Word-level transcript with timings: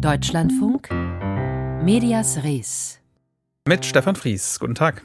Deutschlandfunk 0.00 0.90
Medias 1.82 2.44
Res 2.44 2.98
mit 3.66 3.86
Stefan 3.86 4.14
Fries. 4.14 4.60
Guten 4.60 4.74
Tag. 4.74 5.02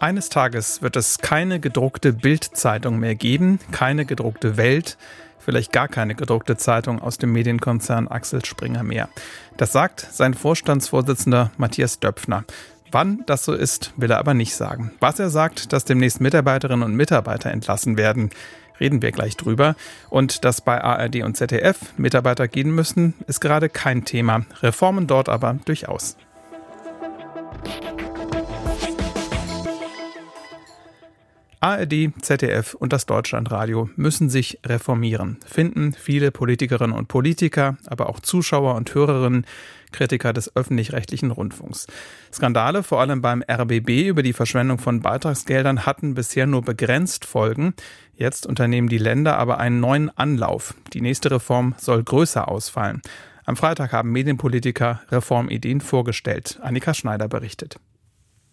Eines 0.00 0.30
Tages 0.30 0.80
wird 0.80 0.96
es 0.96 1.18
keine 1.18 1.60
gedruckte 1.60 2.14
Bildzeitung 2.14 2.98
mehr 2.98 3.14
geben, 3.14 3.58
keine 3.72 4.06
gedruckte 4.06 4.56
Welt, 4.56 4.96
vielleicht 5.38 5.70
gar 5.72 5.88
keine 5.88 6.14
gedruckte 6.14 6.56
Zeitung 6.56 7.02
aus 7.02 7.18
dem 7.18 7.32
Medienkonzern 7.32 8.08
Axel 8.08 8.44
Springer 8.44 8.82
mehr. 8.82 9.10
Das 9.58 9.72
sagt 9.72 10.00
sein 10.00 10.32
Vorstandsvorsitzender 10.32 11.50
Matthias 11.58 12.00
Döpfner. 12.00 12.44
Wann 12.94 13.24
das 13.26 13.44
so 13.44 13.54
ist, 13.54 13.92
will 13.96 14.12
er 14.12 14.20
aber 14.20 14.34
nicht 14.34 14.54
sagen. 14.54 14.92
Was 15.00 15.18
er 15.18 15.28
sagt, 15.28 15.72
dass 15.72 15.84
demnächst 15.84 16.20
Mitarbeiterinnen 16.20 16.84
und 16.84 16.94
Mitarbeiter 16.94 17.50
entlassen 17.50 17.96
werden, 17.96 18.30
reden 18.78 19.02
wir 19.02 19.10
gleich 19.10 19.36
drüber. 19.36 19.74
Und 20.10 20.44
dass 20.44 20.60
bei 20.60 20.80
ARD 20.80 21.24
und 21.24 21.36
ZDF 21.36 21.76
Mitarbeiter 21.96 22.46
gehen 22.46 22.72
müssen, 22.72 23.14
ist 23.26 23.40
gerade 23.40 23.68
kein 23.68 24.04
Thema. 24.04 24.46
Reformen 24.62 25.08
dort 25.08 25.28
aber 25.28 25.58
durchaus. 25.64 26.16
ARD, 31.64 32.12
ZDF 32.20 32.74
und 32.74 32.92
das 32.92 33.06
Deutschlandradio 33.06 33.88
müssen 33.96 34.28
sich 34.28 34.58
reformieren, 34.66 35.38
finden 35.46 35.94
viele 35.94 36.30
Politikerinnen 36.30 36.94
und 36.94 37.08
Politiker, 37.08 37.78
aber 37.86 38.10
auch 38.10 38.20
Zuschauer 38.20 38.74
und 38.74 38.94
Hörerinnen, 38.94 39.46
Kritiker 39.90 40.34
des 40.34 40.54
öffentlich-rechtlichen 40.54 41.30
Rundfunks. 41.30 41.86
Skandale, 42.30 42.82
vor 42.82 43.00
allem 43.00 43.22
beim 43.22 43.42
RBB 43.50 44.06
über 44.06 44.22
die 44.22 44.34
Verschwendung 44.34 44.78
von 44.78 45.00
Beitragsgeldern, 45.00 45.86
hatten 45.86 46.12
bisher 46.12 46.46
nur 46.46 46.60
begrenzt 46.60 47.24
Folgen. 47.24 47.72
Jetzt 48.14 48.46
unternehmen 48.46 48.90
die 48.90 48.98
Länder 48.98 49.38
aber 49.38 49.56
einen 49.56 49.80
neuen 49.80 50.10
Anlauf. 50.18 50.74
Die 50.92 51.00
nächste 51.00 51.30
Reform 51.30 51.74
soll 51.78 52.04
größer 52.04 52.46
ausfallen. 52.46 53.00
Am 53.46 53.56
Freitag 53.56 53.94
haben 53.94 54.12
Medienpolitiker 54.12 55.00
Reformideen 55.10 55.80
vorgestellt. 55.80 56.58
Annika 56.60 56.92
Schneider 56.92 57.26
berichtet. 57.26 57.78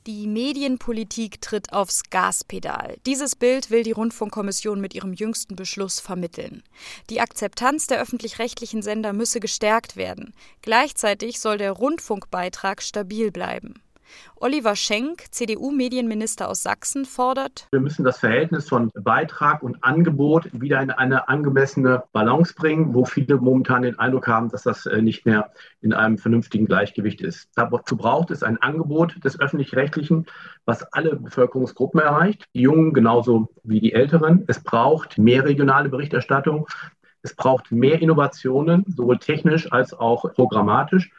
Die 0.08 0.26
Medienpolitik 0.26 1.42
tritt 1.42 1.74
aufs 1.74 2.02
Gaspedal. 2.10 2.98
Dieses 3.06 3.36
Bild 3.36 3.70
will 3.70 3.84
die 3.84 3.92
Rundfunkkommission 3.92 4.82
mit 4.82 4.96
ihrem 4.96 5.14
jüngsten 5.14 5.56
Beschluss 5.56 6.00
vermitteln. 6.00 6.64
Die 7.12 7.22
Akzeptanz 7.22 7.86
der 7.86 8.02
öffentlich-rechtlichen 8.02 8.82
Sender 8.82 9.14
müsse 9.14 9.40
gestärkt 9.40 9.96
werden. 9.96 10.34
Gleichzeitig 10.64 11.40
soll 11.40 11.60
der 11.60 11.74
Rundfunkbeitrag 11.74 12.82
stabil 12.82 13.30
bleiben. 13.30 13.76
Oliver 14.36 14.76
Schenk, 14.76 15.26
CDU-Medienminister 15.32 16.50
aus 16.50 16.64
Sachsen, 16.64 17.06
fordert, 17.06 17.68
wir 17.72 17.80
müssen 17.80 18.04
das 18.04 18.20
Verhältnis 18.20 18.68
von 18.68 18.92
Beitrag 18.94 19.64
und 19.64 19.84
Angebot 19.84 20.50
wieder 20.54 20.82
in 20.82 20.92
eine 20.92 21.28
angemessene 21.30 22.04
Balance 22.12 22.54
bringen, 22.56 22.94
wo 22.94 23.06
viele 23.06 23.38
momentan 23.38 23.84
den 23.84 24.00
Eindruck 24.00 24.28
haben, 24.28 24.50
dass 24.50 24.64
das 24.64 24.86
äh, 24.86 25.02
nicht 25.02 25.26
mehr 25.26 25.52
in 25.82 25.94
einem 25.94 26.18
vernünftigen 26.18 26.66
Gleichgewicht 26.66 27.22
ist. 27.22 27.50
Dazu 27.56 27.98
braucht 27.98 28.32
es 28.32 28.44
ein 28.44 28.58
Angebot 28.62 29.24
des 29.24 29.40
öffentlich-rechtlichen, 29.40 30.26
was 30.66 30.84
alle 30.94 31.16
Bevölkerungsgruppen 31.16 32.00
erreicht, 32.00 32.46
die 32.54 32.62
Jungen 32.62 32.94
genauso 32.94 33.50
wie 33.64 33.80
die 33.80 33.94
Älteren. 33.94 34.44
Es 34.48 34.64
braucht 34.64 35.18
mehr 35.18 35.46
regionale 35.46 35.90
Berichterstattung. 35.90 36.68
Es 37.24 37.36
braucht 37.36 37.72
mehr 37.72 38.02
Innovationen, 38.02 38.86
sowohl 38.88 39.20
technisch 39.20 39.72
als 39.72 39.94
auch 39.94 40.34
programmatisch. 40.34 41.12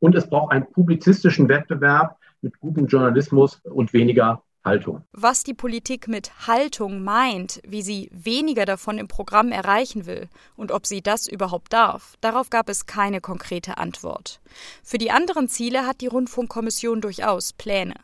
Und 0.00 0.14
es 0.14 0.28
braucht 0.28 0.52
einen 0.52 0.70
publizistischen 0.70 1.48
Wettbewerb, 1.48 2.18
mit 2.40 2.58
gutem 2.60 2.86
Journalismus 2.86 3.60
und 3.64 3.92
weniger 3.92 4.42
Haltung. 4.64 5.02
Was 5.12 5.44
die 5.44 5.54
Politik 5.54 6.08
mit 6.08 6.46
Haltung 6.46 7.02
meint, 7.02 7.60
wie 7.66 7.82
sie 7.82 8.10
weniger 8.12 8.66
davon 8.66 8.98
im 8.98 9.08
Programm 9.08 9.50
erreichen 9.50 10.06
will 10.06 10.28
und 10.56 10.72
ob 10.72 10.86
sie 10.86 11.00
das 11.00 11.26
überhaupt 11.26 11.72
darf, 11.72 12.16
darauf 12.20 12.50
gab 12.50 12.68
es 12.68 12.86
keine 12.86 13.20
konkrete 13.20 13.78
Antwort. 13.78 14.40
Für 14.82 14.98
die 14.98 15.10
anderen 15.10 15.48
Ziele 15.48 15.86
hat 15.86 16.00
die 16.00 16.06
Rundfunkkommission 16.06 17.00
durchaus 17.00 17.52
Pläne. 17.52 17.94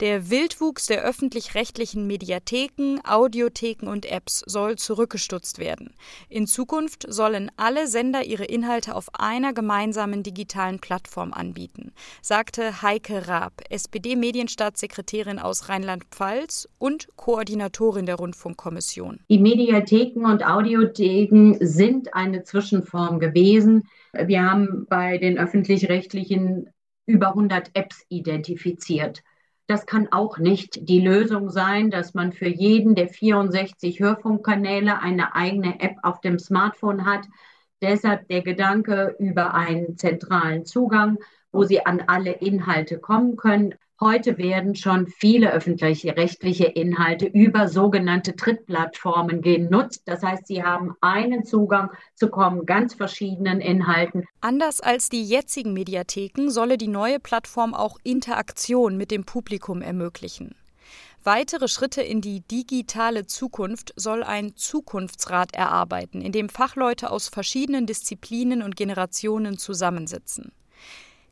Der 0.00 0.30
Wildwuchs 0.30 0.86
der 0.86 1.02
öffentlich-rechtlichen 1.02 2.06
Mediatheken, 2.06 3.00
Audiotheken 3.04 3.88
und 3.88 4.10
Apps 4.10 4.42
soll 4.46 4.76
zurückgestutzt 4.76 5.58
werden. 5.58 5.94
In 6.28 6.46
Zukunft 6.46 7.06
sollen 7.08 7.50
alle 7.56 7.86
Sender 7.86 8.24
ihre 8.24 8.44
Inhalte 8.44 8.94
auf 8.94 9.08
einer 9.14 9.52
gemeinsamen 9.52 10.22
digitalen 10.22 10.78
Plattform 10.78 11.32
anbieten, 11.32 11.92
sagte 12.22 12.82
Heike 12.82 13.28
Raab, 13.28 13.62
SPD-Medienstaatssekretärin 13.68 15.38
aus 15.38 15.68
Rheinland-Pfalz 15.68 16.68
und 16.78 17.08
Koordinatorin 17.16 18.06
der 18.06 18.16
Rundfunkkommission. 18.16 19.20
Die 19.28 19.38
Mediatheken 19.38 20.24
und 20.24 20.44
Audiotheken 20.44 21.56
sind 21.60 22.14
eine 22.14 22.42
Zwischenform 22.44 23.18
gewesen. 23.20 23.88
Wir 24.12 24.42
haben 24.42 24.86
bei 24.88 25.18
den 25.18 25.38
öffentlich-rechtlichen 25.38 26.68
über 27.06 27.28
100 27.28 27.70
Apps 27.74 28.04
identifiziert. 28.08 29.22
Das 29.70 29.86
kann 29.86 30.08
auch 30.10 30.38
nicht 30.38 30.88
die 30.88 30.98
Lösung 30.98 31.48
sein, 31.48 31.92
dass 31.92 32.12
man 32.12 32.32
für 32.32 32.48
jeden 32.48 32.96
der 32.96 33.08
64 33.08 34.00
Hörfunkkanäle 34.00 34.98
eine 34.98 35.36
eigene 35.36 35.78
App 35.78 35.94
auf 36.02 36.20
dem 36.20 36.40
Smartphone 36.40 37.04
hat. 37.04 37.28
Deshalb 37.80 38.26
der 38.26 38.42
Gedanke 38.42 39.14
über 39.20 39.54
einen 39.54 39.96
zentralen 39.96 40.64
Zugang, 40.64 41.18
wo 41.52 41.62
Sie 41.62 41.86
an 41.86 42.02
alle 42.08 42.32
Inhalte 42.32 42.98
kommen 42.98 43.36
können. 43.36 43.76
Heute 44.02 44.38
werden 44.38 44.76
schon 44.76 45.08
viele 45.08 45.52
öffentliche 45.52 46.16
rechtliche 46.16 46.64
Inhalte 46.64 47.26
über 47.26 47.68
sogenannte 47.68 48.34
Trittplattformen 48.34 49.42
genutzt. 49.42 50.04
Das 50.06 50.22
heißt, 50.22 50.46
sie 50.46 50.62
haben 50.62 50.94
einen 51.02 51.44
Zugang 51.44 51.90
zu 52.14 52.30
kommen 52.30 52.64
ganz 52.64 52.94
verschiedenen 52.94 53.60
Inhalten. 53.60 54.24
Anders 54.40 54.80
als 54.80 55.10
die 55.10 55.22
jetzigen 55.22 55.74
Mediatheken 55.74 56.48
solle 56.48 56.78
die 56.78 56.88
neue 56.88 57.20
Plattform 57.20 57.74
auch 57.74 57.98
Interaktion 58.02 58.96
mit 58.96 59.10
dem 59.10 59.24
Publikum 59.24 59.82
ermöglichen. 59.82 60.54
Weitere 61.22 61.68
Schritte 61.68 62.00
in 62.00 62.22
die 62.22 62.40
digitale 62.40 63.26
Zukunft 63.26 63.92
soll 63.96 64.22
ein 64.22 64.56
Zukunftsrat 64.56 65.54
erarbeiten, 65.54 66.22
in 66.22 66.32
dem 66.32 66.48
Fachleute 66.48 67.10
aus 67.10 67.28
verschiedenen 67.28 67.84
Disziplinen 67.84 68.62
und 68.62 68.76
Generationen 68.76 69.58
zusammensitzen. 69.58 70.52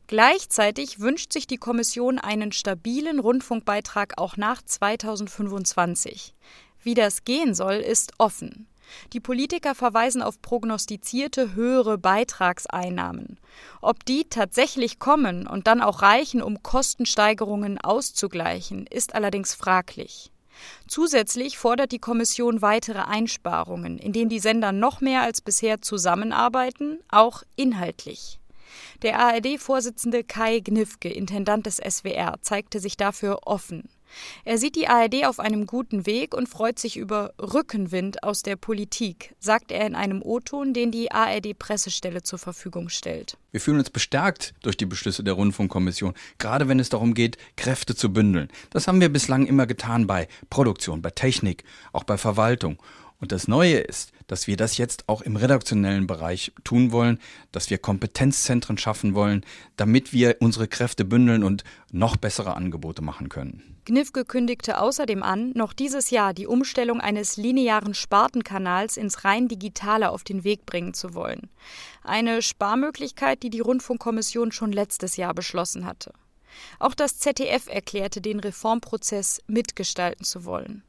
Gleichzeitig 0.09 1.01
wünscht 1.01 1.31
sich 1.31 1.45
die 1.45 1.59
Kommission 1.59 2.17
einen 2.17 2.51
stabilen 2.51 3.19
Rundfunkbeitrag 3.19 4.13
auch 4.17 4.37
nach 4.37 4.59
2025. 4.63 6.33
Wie 6.81 6.95
das 6.95 7.25
gehen 7.25 7.53
soll, 7.53 7.75
ist 7.75 8.13
offen. 8.17 8.67
Die 9.13 9.19
Politiker 9.19 9.75
verweisen 9.75 10.23
auf 10.23 10.41
prognostizierte 10.41 11.53
höhere 11.53 11.99
Beitragseinnahmen. 11.99 13.39
Ob 13.81 14.03
die 14.03 14.25
tatsächlich 14.27 14.97
kommen 14.97 15.45
und 15.45 15.67
dann 15.67 15.79
auch 15.79 16.01
reichen, 16.01 16.41
um 16.41 16.63
Kostensteigerungen 16.63 17.77
auszugleichen, 17.77 18.87
ist 18.87 19.13
allerdings 19.13 19.53
fraglich. 19.53 20.31
Zusätzlich 20.87 21.59
fordert 21.59 21.91
die 21.91 21.99
Kommission 21.99 22.63
weitere 22.63 23.01
Einsparungen, 23.01 23.99
indem 23.99 24.27
die 24.27 24.39
Sender 24.39 24.71
noch 24.71 25.01
mehr 25.01 25.21
als 25.21 25.41
bisher 25.41 25.83
zusammenarbeiten, 25.83 26.97
auch 27.09 27.43
inhaltlich. 27.55 28.38
Der 29.01 29.19
ARD-Vorsitzende 29.19 30.23
Kai 30.23 30.59
Gnifke, 30.59 31.09
Intendant 31.09 31.65
des 31.65 31.77
SWR, 31.77 32.37
zeigte 32.41 32.79
sich 32.79 32.97
dafür 32.97 33.39
offen. 33.45 33.89
Er 34.45 34.57
sieht 34.57 34.75
die 34.75 34.87
ARD 34.87 35.25
auf 35.25 35.39
einem 35.39 35.65
guten 35.65 36.05
Weg 36.05 36.33
und 36.33 36.49
freut 36.49 36.79
sich 36.79 36.97
über 36.97 37.33
Rückenwind 37.39 38.23
aus 38.23 38.43
der 38.43 38.55
Politik, 38.55 39.35
sagt 39.39 39.71
er 39.71 39.85
in 39.85 39.95
einem 39.95 40.21
O-Ton, 40.21 40.73
den 40.73 40.91
die 40.91 41.11
ARD-Pressestelle 41.11 42.23
zur 42.23 42.39
Verfügung 42.39 42.89
stellt. 42.89 43.37
Wir 43.51 43.61
fühlen 43.61 43.79
uns 43.79 43.89
bestärkt 43.89 44.53
durch 44.61 44.77
die 44.77 44.85
Beschlüsse 44.85 45.23
der 45.23 45.33
Rundfunkkommission, 45.33 46.13
gerade 46.37 46.67
wenn 46.67 46.79
es 46.79 46.89
darum 46.89 47.13
geht, 47.13 47.37
Kräfte 47.55 47.95
zu 47.95 48.11
bündeln. 48.11 48.49
Das 48.69 48.87
haben 48.87 49.01
wir 49.01 49.09
bislang 49.09 49.45
immer 49.45 49.67
getan 49.67 50.07
bei 50.07 50.27
Produktion, 50.49 51.01
bei 51.01 51.11
Technik, 51.11 51.63
auch 51.91 52.03
bei 52.03 52.17
Verwaltung. 52.17 52.81
Und 53.21 53.33
das 53.33 53.49
Neue 53.49 53.79
ist, 53.79 54.13
dass 54.27 54.47
wir 54.47 54.55
das 54.55 54.77
jetzt 54.77 55.09
auch 55.09 55.21
im 55.21 55.35
redaktionellen 55.35 56.07
Bereich 56.07 56.53
tun 56.63 56.93
wollen, 56.93 57.19
dass 57.51 57.69
wir 57.69 57.77
Kompetenzzentren 57.77 58.77
schaffen 58.77 59.13
wollen, 59.13 59.45
damit 59.75 60.13
wir 60.13 60.37
unsere 60.39 60.69
Kräfte 60.69 61.03
bündeln 61.03 61.43
und 61.43 61.65
noch 61.91 62.15
bessere 62.15 62.55
Angebote 62.55 63.01
machen 63.01 63.27
können. 63.27 63.75
Gnifke 63.83 64.23
kündigte 64.23 64.79
außerdem 64.79 65.23
an, 65.23 65.51
noch 65.53 65.73
dieses 65.73 66.11
Jahr 66.11 66.33
die 66.33 66.47
Umstellung 66.47 67.01
eines 67.01 67.35
linearen 67.35 67.93
Spartenkanals 67.93 68.97
ins 68.97 69.25
rein 69.25 69.47
digitale 69.47 70.11
auf 70.11 70.23
den 70.23 70.43
Weg 70.43 70.65
bringen 70.65 70.93
zu 70.93 71.13
wollen. 71.13 71.49
Eine 72.03 72.41
Sparmöglichkeit, 72.41 73.43
die 73.43 73.49
die 73.49 73.59
Rundfunkkommission 73.59 74.51
schon 74.51 74.71
letztes 74.71 75.17
Jahr 75.17 75.33
beschlossen 75.33 75.85
hatte. 75.85 76.13
Auch 76.77 76.93
das 76.93 77.17
ZDF 77.17 77.67
erklärte 77.67 78.21
den 78.21 78.39
Reformprozess 78.39 79.41
mitgestalten 79.47 80.23
zu 80.23 80.45
wollen. 80.45 80.83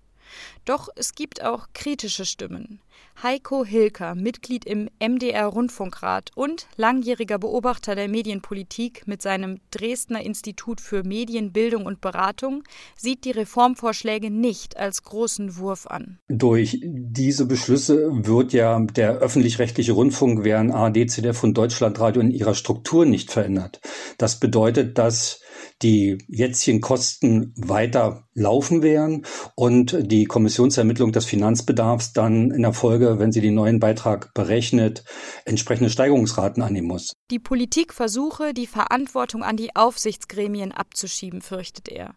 Doch 0.64 0.88
es 0.96 1.14
gibt 1.14 1.42
auch 1.42 1.68
kritische 1.74 2.24
Stimmen. 2.24 2.80
Heiko 3.22 3.64
Hilker, 3.66 4.14
Mitglied 4.14 4.64
im 4.64 4.88
MDR 4.98 5.46
Rundfunkrat 5.46 6.30
und 6.34 6.66
langjähriger 6.76 7.38
Beobachter 7.38 7.94
der 7.94 8.08
Medienpolitik 8.08 9.06
mit 9.06 9.20
seinem 9.20 9.60
Dresdner 9.70 10.22
Institut 10.22 10.80
für 10.80 11.02
Medienbildung 11.02 11.84
und 11.84 12.00
Beratung, 12.00 12.62
sieht 12.96 13.24
die 13.24 13.32
Reformvorschläge 13.32 14.30
nicht 14.30 14.78
als 14.78 15.02
großen 15.02 15.58
Wurf 15.58 15.86
an. 15.86 16.18
Durch 16.28 16.80
diese 16.82 17.44
Beschlüsse 17.44 18.08
wird 18.10 18.54
ja 18.54 18.80
der 18.80 19.18
öffentlich-rechtliche 19.18 19.92
Rundfunk 19.92 20.44
während 20.44 20.72
ARD, 20.72 21.10
ZDF 21.10 21.44
und 21.44 21.58
Deutschlandradio 21.58 22.22
in 22.22 22.30
ihrer 22.30 22.54
Struktur 22.54 23.04
nicht 23.04 23.30
verändert. 23.30 23.80
Das 24.16 24.40
bedeutet, 24.40 24.96
dass 24.96 25.42
die 25.82 26.18
jetzigen 26.28 26.80
Kosten 26.80 27.54
weiter 27.56 28.28
laufen 28.34 28.82
werden 28.82 29.24
und 29.54 29.96
die 30.00 30.24
Kommissionsermittlung 30.24 31.12
des 31.12 31.24
Finanzbedarfs 31.24 32.12
dann 32.12 32.50
in 32.50 32.62
der 32.62 32.72
Folge, 32.72 33.18
wenn 33.18 33.32
sie 33.32 33.40
den 33.40 33.54
neuen 33.54 33.80
Beitrag 33.80 34.32
berechnet, 34.34 35.04
entsprechende 35.44 35.90
Steigerungsraten 35.90 36.62
annehmen 36.62 36.88
muss. 36.88 37.12
Die 37.30 37.38
Politik 37.38 37.94
versuche, 37.94 38.52
die 38.54 38.66
Verantwortung 38.66 39.42
an 39.42 39.56
die 39.56 39.74
Aufsichtsgremien 39.74 40.72
abzuschieben, 40.72 41.40
fürchtet 41.40 41.88
er. 41.88 42.14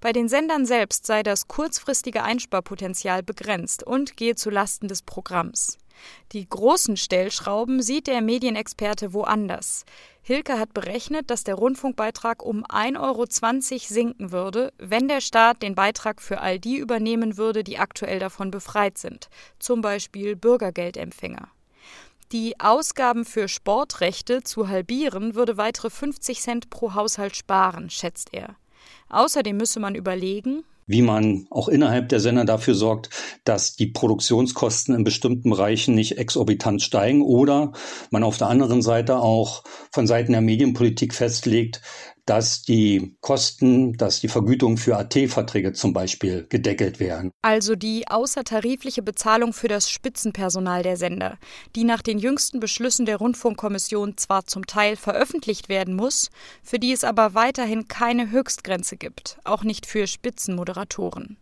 Bei 0.00 0.12
den 0.12 0.28
Sendern 0.28 0.64
selbst 0.64 1.06
sei 1.06 1.22
das 1.22 1.48
kurzfristige 1.48 2.22
Einsparpotenzial 2.22 3.22
begrenzt 3.22 3.82
und 3.82 4.16
gehe 4.16 4.34
zu 4.34 4.50
Lasten 4.50 4.88
des 4.88 5.02
Programms. 5.02 5.78
Die 6.32 6.48
großen 6.48 6.96
Stellschrauben 6.96 7.82
sieht 7.82 8.06
der 8.06 8.20
Medienexperte 8.20 9.12
woanders. 9.12 9.84
Hilke 10.22 10.58
hat 10.58 10.74
berechnet, 10.74 11.30
dass 11.30 11.44
der 11.44 11.54
Rundfunkbeitrag 11.54 12.42
um 12.42 12.64
1,20 12.64 13.00
Euro 13.00 13.26
sinken 13.80 14.32
würde, 14.32 14.72
wenn 14.78 15.08
der 15.08 15.20
Staat 15.20 15.62
den 15.62 15.74
Beitrag 15.74 16.20
für 16.20 16.40
all 16.40 16.58
die 16.58 16.78
übernehmen 16.78 17.36
würde, 17.36 17.62
die 17.62 17.78
aktuell 17.78 18.18
davon 18.18 18.50
befreit 18.50 18.98
sind, 18.98 19.28
zum 19.58 19.82
Beispiel 19.82 20.34
Bürgergeldempfänger. 20.34 21.48
Die 22.32 22.58
Ausgaben 22.58 23.24
für 23.24 23.46
Sportrechte 23.46 24.42
zu 24.42 24.66
halbieren 24.66 25.36
würde 25.36 25.56
weitere 25.56 25.90
50 25.90 26.40
Cent 26.40 26.70
pro 26.70 26.94
Haushalt 26.94 27.36
sparen, 27.36 27.88
schätzt 27.88 28.30
er. 28.32 28.56
Außerdem 29.08 29.56
müsse 29.56 29.78
man 29.78 29.94
überlegen, 29.94 30.64
wie 30.86 31.02
man 31.02 31.46
auch 31.50 31.68
innerhalb 31.68 32.08
der 32.08 32.20
Sender 32.20 32.44
dafür 32.44 32.74
sorgt, 32.74 33.10
dass 33.44 33.74
die 33.74 33.88
Produktionskosten 33.88 34.94
in 34.94 35.04
bestimmten 35.04 35.50
Bereichen 35.50 35.94
nicht 35.94 36.18
exorbitant 36.18 36.82
steigen 36.82 37.22
oder 37.22 37.72
man 38.10 38.22
auf 38.22 38.38
der 38.38 38.48
anderen 38.48 38.82
Seite 38.82 39.18
auch 39.18 39.64
von 39.90 40.06
Seiten 40.06 40.32
der 40.32 40.40
Medienpolitik 40.40 41.14
festlegt, 41.14 41.82
dass 42.26 42.62
die 42.62 43.16
Kosten, 43.20 43.96
dass 43.96 44.20
die 44.20 44.28
Vergütung 44.28 44.76
für 44.76 44.96
AT-Verträge 44.96 45.72
zum 45.72 45.92
Beispiel 45.92 46.46
gedeckelt 46.48 47.00
werden. 47.00 47.30
Also 47.42 47.76
die 47.76 48.08
außertarifliche 48.08 49.02
Bezahlung 49.02 49.52
für 49.52 49.68
das 49.68 49.88
Spitzenpersonal 49.88 50.82
der 50.82 50.96
Sender, 50.96 51.38
die 51.74 51.84
nach 51.84 52.02
den 52.02 52.18
jüngsten 52.18 52.60
Beschlüssen 52.60 53.06
der 53.06 53.16
Rundfunkkommission 53.16 54.16
zwar 54.16 54.44
zum 54.44 54.66
Teil 54.66 54.96
veröffentlicht 54.96 55.68
werden 55.68 55.94
muss, 55.94 56.30
für 56.62 56.78
die 56.78 56.92
es 56.92 57.04
aber 57.04 57.34
weiterhin 57.34 57.88
keine 57.88 58.30
Höchstgrenze 58.30 58.96
gibt, 58.96 59.38
auch 59.44 59.62
nicht 59.62 59.86
für 59.86 60.06
Spitzenmoderatoren. 60.06 61.36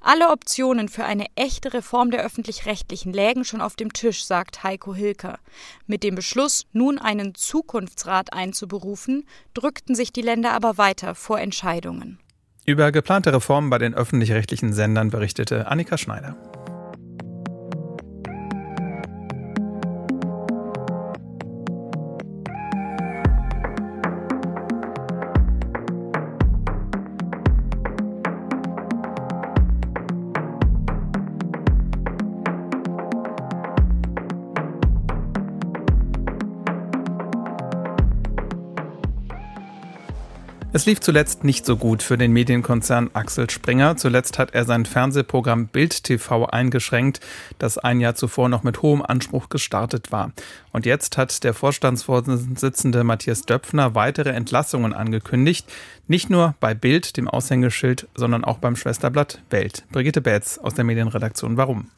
Alle 0.00 0.30
Optionen 0.30 0.88
für 0.88 1.04
eine 1.04 1.26
echte 1.34 1.74
Reform 1.74 2.10
der 2.10 2.24
öffentlich-rechtlichen 2.24 3.12
lägen 3.12 3.44
schon 3.44 3.60
auf 3.60 3.76
dem 3.76 3.92
Tisch, 3.92 4.24
sagt 4.24 4.62
Heiko 4.62 4.94
Hilker. 4.94 5.38
Mit 5.86 6.02
dem 6.02 6.14
Beschluss, 6.14 6.66
nun 6.72 6.98
einen 6.98 7.34
Zukunftsrat 7.34 8.32
einzuberufen, 8.32 9.26
drückten 9.54 9.94
sich 9.94 10.12
die 10.12 10.22
Länder 10.22 10.52
aber 10.52 10.78
weiter 10.78 11.14
vor 11.14 11.40
Entscheidungen. 11.40 12.18
Über 12.66 12.92
geplante 12.92 13.32
Reformen 13.32 13.68
bei 13.70 13.78
den 13.78 13.94
öffentlich-rechtlichen 13.94 14.72
Sendern 14.72 15.10
berichtete 15.10 15.66
Annika 15.66 15.98
Schneider. 15.98 16.36
Es 40.76 40.86
lief 40.86 40.98
zuletzt 40.98 41.44
nicht 41.44 41.64
so 41.64 41.76
gut 41.76 42.02
für 42.02 42.18
den 42.18 42.32
Medienkonzern 42.32 43.10
Axel 43.12 43.48
Springer. 43.48 43.96
Zuletzt 43.96 44.40
hat 44.40 44.54
er 44.54 44.64
sein 44.64 44.86
Fernsehprogramm 44.86 45.68
Bild 45.68 46.02
TV 46.02 46.46
eingeschränkt, 46.46 47.20
das 47.60 47.78
ein 47.78 48.00
Jahr 48.00 48.16
zuvor 48.16 48.48
noch 48.48 48.64
mit 48.64 48.82
hohem 48.82 49.00
Anspruch 49.00 49.50
gestartet 49.50 50.10
war. 50.10 50.32
Und 50.72 50.84
jetzt 50.84 51.16
hat 51.16 51.44
der 51.44 51.54
Vorstandsvorsitzende 51.54 53.04
Matthias 53.04 53.42
Döpfner 53.42 53.94
weitere 53.94 54.30
Entlassungen 54.30 54.92
angekündigt. 54.92 55.70
Nicht 56.08 56.28
nur 56.28 56.56
bei 56.58 56.74
Bild, 56.74 57.16
dem 57.16 57.28
Aushängeschild, 57.28 58.08
sondern 58.16 58.44
auch 58.44 58.58
beim 58.58 58.74
Schwesterblatt 58.74 59.42
Welt. 59.50 59.84
Brigitte 59.92 60.22
Betz 60.22 60.58
aus 60.58 60.74
der 60.74 60.82
Medienredaktion. 60.82 61.56
Warum? 61.56 61.88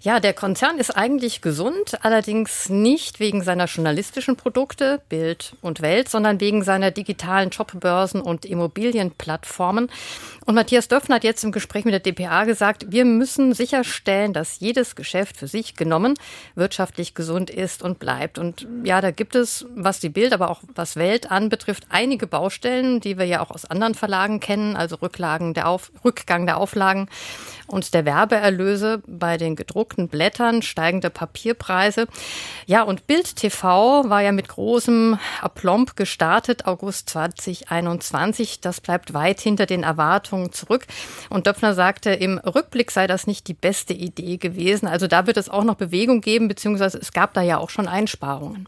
Ja, 0.00 0.20
der 0.20 0.32
Konzern 0.32 0.78
ist 0.78 0.90
eigentlich 0.96 1.40
gesund, 1.40 1.98
allerdings 2.02 2.68
nicht 2.68 3.20
wegen 3.20 3.42
seiner 3.42 3.66
journalistischen 3.66 4.36
Produkte, 4.36 5.02
Bild 5.08 5.56
und 5.60 5.82
Welt, 5.82 6.08
sondern 6.08 6.40
wegen 6.40 6.62
seiner 6.62 6.90
digitalen 6.90 7.50
Jobbörsen 8.10 8.20
und 8.20 8.44
Immobilienplattformen. 8.44 9.90
Und 10.46 10.54
Matthias 10.54 10.88
Döpfner 10.88 11.16
hat 11.16 11.24
jetzt 11.24 11.44
im 11.44 11.52
Gespräch 11.52 11.84
mit 11.84 11.92
der 11.92 12.00
DPA 12.00 12.44
gesagt, 12.44 12.86
wir 12.90 13.04
müssen 13.04 13.52
sicherstellen, 13.52 14.32
dass 14.32 14.60
jedes 14.60 14.96
Geschäft 14.96 15.36
für 15.36 15.46
sich 15.46 15.74
genommen 15.76 16.14
wirtschaftlich 16.54 17.14
gesund 17.14 17.50
ist 17.50 17.82
und 17.82 17.98
bleibt. 17.98 18.38
Und 18.38 18.66
ja, 18.84 19.00
da 19.00 19.10
gibt 19.10 19.34
es, 19.34 19.66
was 19.74 20.00
die 20.00 20.08
Bild, 20.08 20.32
aber 20.32 20.50
auch 20.50 20.62
was 20.74 20.96
Welt 20.96 21.30
anbetrifft, 21.30 21.86
einige 21.88 22.26
Baustellen, 22.26 23.00
die 23.00 23.18
wir 23.18 23.26
ja 23.26 23.40
auch 23.40 23.50
aus 23.50 23.64
anderen 23.64 23.94
Verlagen 23.94 24.40
kennen, 24.40 24.76
also 24.76 24.96
Rücklagen 24.96 25.54
der 25.54 25.68
Auf, 25.68 25.92
Rückgang 26.04 26.46
der 26.46 26.56
Auflagen 26.56 27.08
und 27.66 27.94
der 27.94 28.04
Werbeerlöse 28.04 29.02
bei 29.06 29.36
den 29.36 29.56
gedruckten 29.56 30.08
Blättern, 30.08 30.62
steigende 30.62 31.10
Papierpreise. 31.10 32.06
Ja, 32.66 32.82
und 32.82 33.06
Bild 33.06 33.36
TV 33.36 34.08
war 34.08 34.22
ja 34.22 34.32
mit 34.32 34.48
großem 34.48 35.18
Aplomb 35.40 35.96
gestartet, 35.96 36.66
August 36.66 37.10
2021. 37.10 37.99
Das 38.60 38.80
bleibt 38.80 39.14
weit 39.14 39.40
hinter 39.40 39.66
den 39.66 39.82
Erwartungen 39.82 40.52
zurück. 40.52 40.86
Und 41.28 41.46
Döpfner 41.46 41.74
sagte, 41.74 42.10
im 42.10 42.38
Rückblick 42.38 42.90
sei 42.90 43.06
das 43.06 43.26
nicht 43.26 43.48
die 43.48 43.54
beste 43.54 43.92
Idee 43.92 44.36
gewesen. 44.36 44.86
Also 44.86 45.06
da 45.06 45.26
wird 45.26 45.36
es 45.36 45.48
auch 45.48 45.64
noch 45.64 45.76
Bewegung 45.76 46.20
geben, 46.20 46.48
beziehungsweise 46.48 46.98
es 46.98 47.12
gab 47.12 47.34
da 47.34 47.42
ja 47.42 47.58
auch 47.58 47.70
schon 47.70 47.88
Einsparungen. 47.88 48.66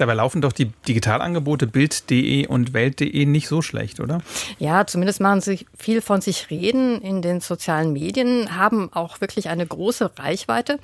Dabei 0.00 0.14
laufen 0.14 0.40
doch 0.40 0.52
die 0.52 0.72
Digitalangebote 0.88 1.66
Bild.de 1.66 2.46
und 2.46 2.72
Welt.de 2.72 3.26
nicht 3.26 3.48
so 3.48 3.60
schlecht, 3.60 4.00
oder? 4.00 4.22
Ja, 4.58 4.86
zumindest 4.86 5.20
machen 5.20 5.42
sie 5.42 5.66
viel 5.76 6.00
von 6.00 6.22
sich 6.22 6.48
reden 6.48 7.02
in 7.02 7.20
den 7.20 7.42
sozialen 7.42 7.92
Medien, 7.92 8.56
haben 8.56 8.90
auch 8.94 9.20
wirklich 9.20 9.50
eine 9.50 9.66
große 9.66 10.12
Reichweite. 10.18 10.78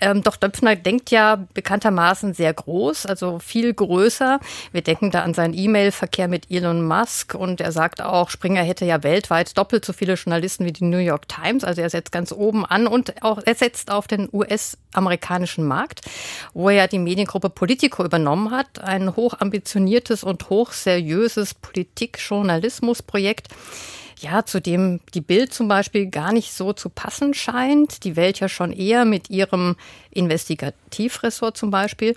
Ähm, 0.00 0.24
doch 0.24 0.34
Döpfner 0.34 0.74
denkt 0.74 1.12
ja 1.12 1.46
bekanntermaßen 1.54 2.34
sehr 2.34 2.52
groß, 2.52 3.06
also 3.06 3.38
viel 3.38 3.72
größer. 3.72 4.40
Wir 4.72 4.82
denken 4.82 5.12
da 5.12 5.22
an 5.22 5.32
seinen 5.32 5.54
E-Mail-Verkehr 5.54 6.26
mit 6.26 6.50
Elon 6.50 6.84
Musk 6.84 7.35
und 7.36 7.60
er 7.60 7.72
sagt 7.72 8.02
auch, 8.02 8.30
Springer 8.30 8.62
hätte 8.62 8.84
ja 8.84 9.02
weltweit 9.02 9.56
doppelt 9.56 9.84
so 9.84 9.92
viele 9.92 10.14
Journalisten 10.14 10.64
wie 10.64 10.72
die 10.72 10.84
New 10.84 10.98
York 10.98 11.28
Times. 11.28 11.64
Also 11.64 11.82
er 11.82 11.90
setzt 11.90 12.12
ganz 12.12 12.32
oben 12.32 12.66
an 12.66 12.86
und 12.86 13.22
auch 13.22 13.40
er 13.44 13.54
setzt 13.54 13.90
auf 13.90 14.06
den 14.06 14.28
US-amerikanischen 14.32 15.64
Markt, 15.64 16.00
wo 16.52 16.68
er 16.68 16.74
ja 16.74 16.86
die 16.88 16.98
Mediengruppe 16.98 17.48
Politico 17.48 18.04
übernommen 18.04 18.50
hat 18.50 18.56
hat, 18.56 18.82
ein 18.82 19.14
hochambitioniertes 19.14 20.24
und 20.24 20.50
hochseriöses 20.50 21.54
Politik-Journalismus-Projekt 21.54 23.48
ja, 24.18 24.44
zu 24.44 24.60
dem 24.60 25.00
die 25.14 25.20
Bild 25.20 25.52
zum 25.52 25.68
Beispiel 25.68 26.06
gar 26.06 26.32
nicht 26.32 26.52
so 26.52 26.72
zu 26.72 26.88
passen 26.88 27.34
scheint. 27.34 28.04
Die 28.04 28.16
Welt 28.16 28.40
ja 28.40 28.48
schon 28.48 28.72
eher 28.72 29.04
mit 29.04 29.30
ihrem 29.30 29.76
Investigativressort 30.10 31.56
zum 31.56 31.70
Beispiel. 31.70 32.14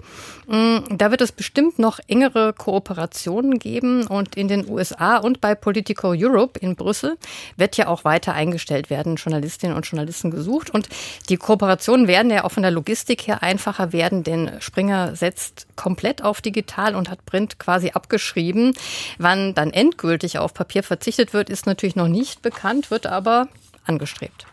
Mm, 0.47 0.77
da 0.89 1.11
wird 1.11 1.21
es 1.21 1.31
bestimmt 1.31 1.77
noch 1.77 1.99
engere 2.07 2.53
Kooperationen 2.53 3.59
geben 3.59 4.07
und 4.07 4.35
in 4.35 4.47
den 4.47 4.69
USA 4.69 5.17
und 5.17 5.41
bei 5.41 5.55
Politico 5.55 6.13
Europe 6.15 6.59
in 6.59 6.75
Brüssel 6.75 7.17
wird 7.57 7.75
ja 7.75 7.87
auch 7.87 8.05
weiter 8.05 8.33
eingestellt 8.33 8.89
werden, 8.89 9.17
Journalistinnen 9.17 9.75
und 9.75 9.85
Journalisten 9.85 10.31
gesucht 10.31 10.69
und 10.69 10.87
die 11.27 11.37
Kooperationen 11.37 12.07
werden 12.07 12.31
ja 12.31 12.45
auch 12.45 12.51
von 12.51 12.63
der 12.63 12.71
Logistik 12.71 13.27
her 13.27 13.43
einfacher 13.43 13.91
werden, 13.91 14.23
denn 14.23 14.51
Springer 14.59 15.15
setzt 15.15 15.67
komplett 15.79 16.21
auf 16.25 16.41
digital 16.41 16.93
und 16.93 17.09
hat 17.09 17.25
Print 17.25 17.57
quasi 17.57 17.91
abgeschrieben. 17.91 18.73
Wann 19.17 19.53
dann 19.53 19.71
endgültig 19.71 20.37
auf 20.37 20.53
Papier 20.53 20.83
verzichtet 20.83 21.31
wird, 21.31 21.49
ist 21.49 21.65
natürlich 21.67 21.95
noch 21.95 22.09
nicht 22.09 22.41
bekannt, 22.41 22.91
wird 22.91 23.07
aber 23.07 23.47
angestrebt. 23.85 24.45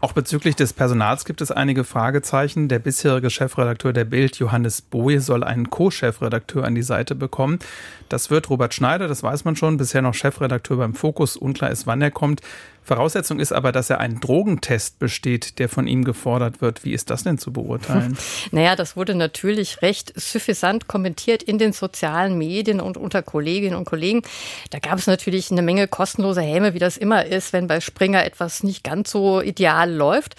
Auch 0.00 0.12
bezüglich 0.12 0.56
des 0.56 0.72
Personals 0.72 1.24
gibt 1.24 1.40
es 1.40 1.52
einige 1.52 1.84
Fragezeichen. 1.84 2.68
Der 2.68 2.80
bisherige 2.80 3.30
Chefredakteur 3.30 3.92
der 3.92 4.04
Bild, 4.04 4.36
Johannes 4.38 4.82
Boje, 4.82 5.20
soll 5.20 5.44
einen 5.44 5.70
Co-Chefredakteur 5.70 6.64
an 6.64 6.74
die 6.74 6.82
Seite 6.82 7.14
bekommen. 7.14 7.60
Das 8.08 8.28
wird 8.28 8.50
Robert 8.50 8.74
Schneider, 8.74 9.06
das 9.06 9.22
weiß 9.22 9.44
man 9.44 9.54
schon, 9.54 9.76
bisher 9.76 10.02
noch 10.02 10.12
Chefredakteur 10.12 10.76
beim 10.76 10.94
Fokus. 10.94 11.36
Unklar 11.36 11.70
ist, 11.70 11.86
wann 11.86 12.02
er 12.02 12.10
kommt. 12.10 12.42
Voraussetzung 12.84 13.40
ist 13.40 13.52
aber, 13.52 13.72
dass 13.72 13.90
er 13.90 14.00
einen 14.00 14.20
Drogentest 14.20 14.98
besteht, 14.98 15.58
der 15.58 15.68
von 15.68 15.86
ihm 15.86 16.04
gefordert 16.04 16.60
wird. 16.60 16.84
Wie 16.84 16.92
ist 16.92 17.10
das 17.10 17.24
denn 17.24 17.38
zu 17.38 17.52
beurteilen? 17.52 18.16
Naja, 18.50 18.76
das 18.76 18.96
wurde 18.96 19.14
natürlich 19.14 19.82
recht 19.82 20.12
suffisant 20.20 20.86
kommentiert 20.86 21.42
in 21.42 21.58
den 21.58 21.72
sozialen 21.72 22.36
Medien 22.36 22.80
und 22.80 22.96
unter 22.96 23.22
Kolleginnen 23.22 23.76
und 23.76 23.84
Kollegen. 23.84 24.22
Da 24.70 24.78
gab 24.78 24.98
es 24.98 25.06
natürlich 25.06 25.50
eine 25.50 25.62
Menge 25.62 25.88
kostenloser 25.88 26.42
Häme, 26.42 26.74
wie 26.74 26.78
das 26.78 26.96
immer 26.96 27.24
ist, 27.24 27.52
wenn 27.52 27.66
bei 27.66 27.80
Springer 27.80 28.24
etwas 28.24 28.62
nicht 28.62 28.84
ganz 28.84 29.10
so 29.10 29.40
ideal 29.40 29.92
läuft. 29.92 30.36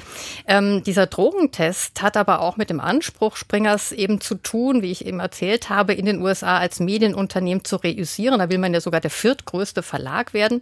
Ähm, 0.48 0.84
dieser 0.84 1.08
Drogentest 1.08 2.02
hat 2.02 2.16
aber 2.16 2.42
auch 2.42 2.58
mit 2.58 2.70
dem 2.70 2.80
Anspruch 2.80 3.36
Springers 3.36 3.92
eben 3.92 4.22
zu 4.22 4.36
tun, 4.36 4.82
wie 4.82 4.92
ich 4.92 5.06
eben 5.06 5.20
erzählt 5.20 5.70
habe, 5.70 5.94
in 5.94 6.06
den 6.06 6.22
USA 6.22 6.58
als 6.58 6.80
Medienunternehmen 6.80 7.64
zu 7.66 7.78
reüssieren. 7.78 8.40
Da 8.40 8.50
will 8.50 8.60
man 8.60 8.74
ja 8.74 8.82
sogar 8.82 9.02
der 9.02 9.12
viertgrößte 9.12 9.84
Verlag 9.84 10.34
werden. 10.34 10.62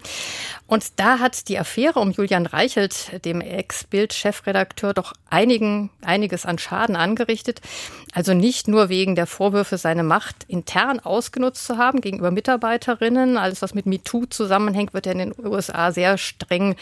Und 0.68 1.00
da 1.00 1.20
hat 1.20 1.48
die 1.50 1.56
Affäre 1.74 2.00
um 2.00 2.12
Julian 2.12 2.46
Reichelt, 2.46 3.26
dem 3.26 3.42
Ex-Bild-Chefredakteur, 3.42 4.94
doch 4.94 5.14
einigen, 5.32 5.90
einiges 6.04 6.46
an 6.46 6.60
Schaden 6.60 6.96
angerichtet. 6.96 7.62
Also 8.14 8.36
nicht 8.36 8.68
nur 8.68 8.90
wegen 8.90 9.16
der 9.16 9.26
Vorwürfe, 9.26 9.80
seine 9.80 10.04
Macht 10.04 10.44
intern 10.48 11.00
ausgenutzt 11.00 11.66
zu 11.66 11.80
haben 11.80 12.00
gegenüber 12.00 12.30
Mitarbeiterinnen. 12.30 13.40
Alles, 13.40 13.64
was 13.64 13.74
mit 13.74 13.88
MeToo 13.88 14.28
zusammenhängt, 14.28 14.94
wird 14.94 15.08
ja 15.08 15.14
in 15.14 15.18
den 15.18 15.34
USA 15.44 15.92
sehr 15.92 16.20
streng 16.20 16.76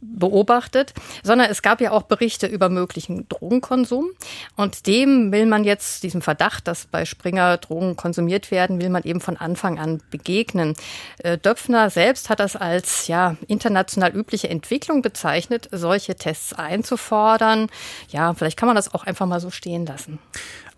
beobachtet, 0.00 0.94
sondern 1.24 1.50
es 1.50 1.60
gab 1.62 1.80
ja 1.80 1.90
auch 1.90 2.02
Berichte 2.02 2.46
über 2.46 2.68
möglichen 2.68 3.28
Drogenkonsum. 3.28 4.10
Und 4.54 4.86
dem 4.86 5.32
will 5.32 5.46
man 5.46 5.64
jetzt, 5.64 6.04
diesem 6.04 6.22
Verdacht, 6.22 6.68
dass 6.68 6.86
bei 6.86 7.04
Springer 7.04 7.56
Drogen 7.56 7.96
konsumiert 7.96 8.52
werden, 8.52 8.80
will 8.80 8.90
man 8.90 9.02
eben 9.02 9.20
von 9.20 9.36
Anfang 9.36 9.80
an 9.80 10.00
begegnen. 10.12 10.74
Äh, 11.18 11.36
Döpfner 11.36 11.90
selbst 11.90 12.30
hat 12.30 12.38
das 12.38 12.54
als 12.54 13.08
ja 13.08 13.36
international 13.48 14.12
übliche 14.36 14.50
Entwicklung 14.50 15.00
bezeichnet, 15.00 15.66
solche 15.72 16.14
Tests 16.14 16.52
einzufordern. 16.52 17.68
Ja, 18.10 18.34
vielleicht 18.34 18.58
kann 18.58 18.66
man 18.66 18.76
das 18.76 18.92
auch 18.92 19.04
einfach 19.04 19.24
mal 19.24 19.40
so 19.40 19.50
stehen 19.50 19.86
lassen. 19.86 20.18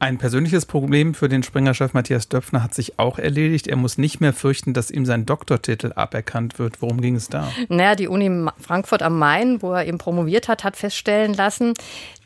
Ein 0.01 0.17
persönliches 0.17 0.65
Problem 0.65 1.13
für 1.13 1.29
den 1.29 1.43
Springer-Chef 1.43 1.93
Matthias 1.93 2.29
Döpfner 2.29 2.63
hat 2.63 2.73
sich 2.73 3.01
auch 3.01 3.19
erledigt. 3.19 3.67
Er 3.67 3.75
muss 3.75 3.99
nicht 3.99 4.21
mehr 4.21 4.33
fürchten, 4.33 4.73
dass 4.73 4.93
ihm 4.93 5.05
sein 5.05 5.27
Doktortitel 5.27 5.93
aberkannt 5.97 6.61
wird. 6.61 6.81
Worum 6.81 7.01
ging 7.01 7.17
es 7.17 7.29
da? 7.29 7.51
Naja, 7.69 7.97
die 7.97 8.07
Uni 8.07 8.49
Frankfurt 8.61 9.03
am 9.03 9.19
Main, 9.19 9.61
wo 9.61 9.73
er 9.73 9.87
eben 9.87 9.99
promoviert 9.99 10.47
hat, 10.47 10.63
hat 10.63 10.77
feststellen 10.77 11.35
lassen, 11.35 11.75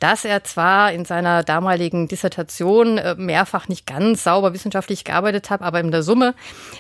dass 0.01 0.27
er 0.27 0.45
zwar 0.45 0.93
in 0.93 1.07
seiner 1.07 1.45
damaligen 1.45 2.09
Dissertation 2.09 2.99
äh, 2.99 3.15
mehrfach 3.15 3.69
nicht 3.69 3.87
ganz 3.87 4.25
sauber 4.25 4.53
wissenschaftlich 4.53 5.05
gearbeitet 5.05 5.49
hat, 5.49 5.63
aber 5.63 5.81
in 5.81 5.91
der 5.91 6.03
Summe 6.03 6.35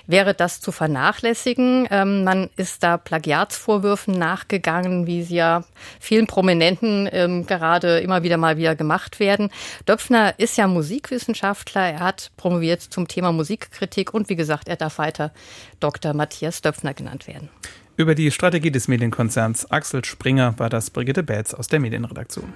wäre 0.06 0.34
das 0.34 0.60
zu 0.60 0.72
vernachlässigen. 0.72 1.88
Ähm, 1.90 2.24
man 2.24 2.50
ist 2.56 2.82
da 2.82 2.98
Plagiatsvorwürfen 2.98 4.18
nachgegangen, 4.18 5.06
wie 5.06 5.22
sie 5.22 5.36
ja 5.36 5.64
vielen 6.00 6.26
Prominenten 6.26 7.08
ähm, 7.12 7.46
gerade 7.46 8.00
immer 8.00 8.24
wieder 8.24 8.36
mal 8.36 8.58
wieder 8.58 8.76
gemacht 8.76 9.20
werden. 9.20 9.48
Döpfner 9.88 10.34
ist 10.38 10.58
ja 10.58 10.66
Musikwissenschaftler. 10.82 11.92
Er 11.92 12.00
hat 12.00 12.32
promoviert 12.36 12.82
zum 12.82 13.06
Thema 13.06 13.30
Musikkritik 13.30 14.12
und 14.12 14.28
wie 14.28 14.34
gesagt, 14.34 14.66
er 14.66 14.74
darf 14.74 14.98
weiter 14.98 15.32
Dr. 15.78 16.12
Matthias 16.12 16.60
Döpfner 16.60 16.92
genannt 16.92 17.28
werden. 17.28 17.50
Über 17.96 18.16
die 18.16 18.32
Strategie 18.32 18.72
des 18.72 18.88
Medienkonzerns 18.88 19.70
Axel 19.70 20.04
Springer 20.04 20.58
war 20.58 20.70
das 20.70 20.90
Brigitte 20.90 21.22
Betz 21.22 21.54
aus 21.54 21.68
der 21.68 21.78
Medienredaktion. 21.78 22.52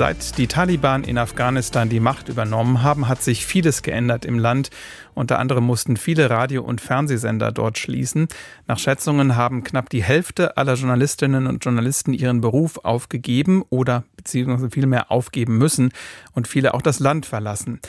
Seit 0.00 0.38
die 0.38 0.46
Taliban 0.46 1.04
in 1.04 1.18
Afghanistan 1.18 1.90
die 1.90 2.00
Macht 2.00 2.30
übernommen 2.30 2.82
haben, 2.82 3.06
hat 3.06 3.22
sich 3.22 3.44
vieles 3.44 3.82
geändert 3.82 4.24
im 4.24 4.38
Land. 4.38 4.70
Unter 5.14 5.38
anderem 5.38 5.64
mussten 5.64 5.96
viele 5.96 6.30
Radio- 6.30 6.62
und 6.62 6.80
Fernsehsender 6.80 7.52
dort 7.52 7.78
schließen. 7.78 8.28
Nach 8.66 8.78
Schätzungen 8.78 9.36
haben 9.36 9.64
knapp 9.64 9.90
die 9.90 10.02
Hälfte 10.02 10.56
aller 10.56 10.74
Journalistinnen 10.74 11.46
und 11.46 11.64
Journalisten 11.64 12.12
ihren 12.12 12.40
Beruf 12.40 12.78
aufgegeben 12.84 13.62
oder 13.70 14.04
beziehungsweise 14.16 14.70
vielmehr 14.70 15.10
aufgeben 15.10 15.58
müssen 15.58 15.92
und 16.32 16.48
viele 16.48 16.74
auch 16.74 16.82
das 16.82 17.00
Land 17.00 17.26
verlassen. 17.26 17.80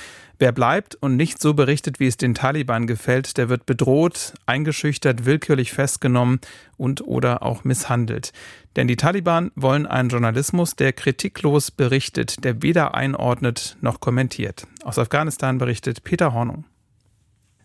Wer 0.41 0.51
bleibt 0.51 0.95
und 0.95 1.17
nicht 1.17 1.39
so 1.39 1.53
berichtet, 1.53 1.99
wie 1.99 2.07
es 2.07 2.17
den 2.17 2.33
Taliban 2.33 2.87
gefällt, 2.87 3.37
der 3.37 3.47
wird 3.47 3.67
bedroht, 3.67 4.33
eingeschüchtert, 4.47 5.25
willkürlich 5.25 5.71
festgenommen 5.71 6.39
und 6.77 7.01
oder 7.01 7.43
auch 7.43 7.63
misshandelt. 7.63 8.33
Denn 8.75 8.87
die 8.87 8.95
Taliban 8.95 9.51
wollen 9.53 9.85
einen 9.85 10.09
Journalismus, 10.09 10.75
der 10.75 10.93
kritiklos 10.93 11.69
berichtet, 11.69 12.43
der 12.43 12.63
weder 12.63 12.95
einordnet 12.95 13.77
noch 13.81 13.99
kommentiert. 13.99 14.65
Aus 14.83 14.97
Afghanistan 14.97 15.59
berichtet 15.59 16.03
Peter 16.03 16.33
Hornung. 16.33 16.65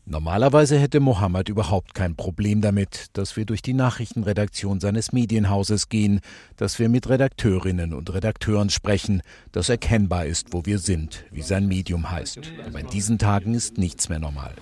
Normalerweise 0.09 0.79
hätte 0.79 1.01
Mohammed 1.01 1.49
überhaupt 1.49 1.93
kein 1.93 2.15
Problem 2.15 2.61
damit, 2.61 3.07
dass 3.15 3.37
wir 3.37 3.45
durch 3.45 3.61
die 3.61 3.73
Nachrichtenredaktion 3.73 4.79
seines 4.79 5.11
Medienhauses 5.11 5.89
gehen, 5.89 6.21
dass 6.57 6.79
wir 6.79 6.89
mit 6.89 7.09
Redakteurinnen 7.09 7.93
und 7.93 8.15
Redakteuren 8.15 8.71
sprechen, 8.71 9.21
dass 9.51 9.69
erkennbar 9.69 10.27
ist, 10.27 10.53
wo 10.53 10.65
wir 10.65 10.79
sind, 10.79 11.25
wie 11.33 11.43
sein 11.43 11.67
Medium 11.67 12.09
heißt. 12.09 12.39
Aber 12.69 12.79
in 12.79 12.87
diesen 12.87 13.19
Tagen 13.19 13.53
ist 13.55 13.79
nichts 13.79 14.09
mehr 14.09 14.21
normal. 14.21 14.53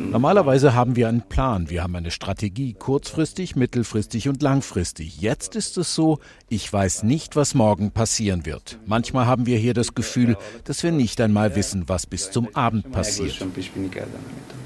Normalerweise 0.00 0.74
haben 0.74 0.96
wir 0.96 1.08
einen 1.08 1.22
Plan, 1.22 1.70
wir 1.70 1.84
haben 1.84 1.94
eine 1.94 2.10
Strategie, 2.10 2.74
kurzfristig, 2.74 3.54
mittelfristig 3.54 4.28
und 4.28 4.42
langfristig. 4.42 5.20
Jetzt 5.20 5.54
ist 5.54 5.78
es 5.78 5.94
so, 5.94 6.18
ich 6.48 6.72
weiß 6.72 7.04
nicht, 7.04 7.36
was 7.36 7.54
morgen 7.54 7.92
passieren 7.92 8.46
wird. 8.46 8.80
Manchmal 8.84 9.26
haben 9.26 9.46
wir 9.46 9.58
hier 9.58 9.74
das 9.74 9.94
Gefühl, 9.94 10.36
dass 10.64 10.82
wir 10.82 10.90
nicht 10.90 11.20
einmal 11.20 11.54
wissen, 11.54 11.84
was 11.88 12.06
bis 12.06 12.32
zum 12.32 12.52
Abend 12.56 12.90
passiert. 12.90 13.43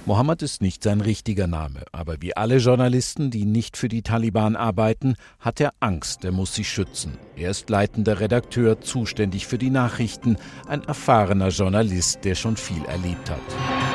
Mohammed 0.07 0.43
ist 0.43 0.63
nicht 0.63 0.83
sein 0.83 1.01
richtiger 1.01 1.47
Name, 1.47 1.85
aber 1.93 2.21
wie 2.21 2.37
alle 2.37 2.57
Journalisten, 2.57 3.31
die 3.31 3.45
nicht 3.45 3.77
für 3.77 3.89
die 3.89 4.03
Taliban 4.03 4.57
arbeiten, 4.57 5.17
hat 5.39 5.61
er 5.61 5.75
Angst, 5.81 6.25
er 6.25 6.33
muss 6.33 6.55
sich 6.55 6.71
schützen. 6.71 7.19
Er 7.37 7.51
ist 7.51 7.69
leitender 7.69 8.21
Redakteur, 8.21 8.81
zuständig 8.81 9.47
für 9.47 9.59
die 9.59 9.71
Nachrichten, 9.71 10.37
ein 10.67 10.83
erfahrener 10.85 11.49
Journalist, 11.49 12.25
der 12.25 12.35
schon 12.35 12.57
viel 12.57 12.85
erlebt 12.87 13.31
hat. 13.31 13.88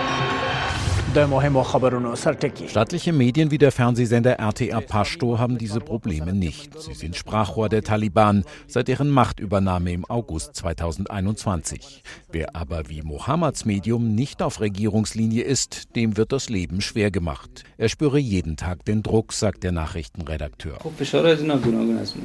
Staatliche 2.67 3.13
Medien 3.13 3.51
wie 3.51 3.59
der 3.59 3.71
Fernsehsender 3.71 4.39
RTA 4.39 4.81
Pashto 4.81 5.37
haben 5.37 5.59
diese 5.59 5.79
Probleme 5.79 6.33
nicht. 6.33 6.81
Sie 6.81 6.95
sind 6.95 7.15
Sprachrohr 7.15 7.69
der 7.69 7.83
Taliban 7.83 8.43
seit 8.65 8.87
deren 8.87 9.09
Machtübernahme 9.09 9.91
im 9.91 10.05
August 10.05 10.55
2021. 10.55 12.01
Wer 12.31 12.55
aber 12.55 12.89
wie 12.89 13.03
Mohammeds 13.03 13.63
Medium 13.65 14.15
nicht 14.15 14.41
auf 14.41 14.59
Regierungslinie 14.59 15.43
ist, 15.43 15.95
dem 15.95 16.17
wird 16.17 16.31
das 16.31 16.49
Leben 16.49 16.81
schwer 16.81 17.11
gemacht. 17.11 17.63
Er 17.77 17.89
spüre 17.89 18.17
jeden 18.17 18.57
Tag 18.57 18.83
den 18.85 19.03
Druck, 19.03 19.33
sagt 19.33 19.63
der 19.63 19.71
Nachrichtenredakteur. 19.71 20.79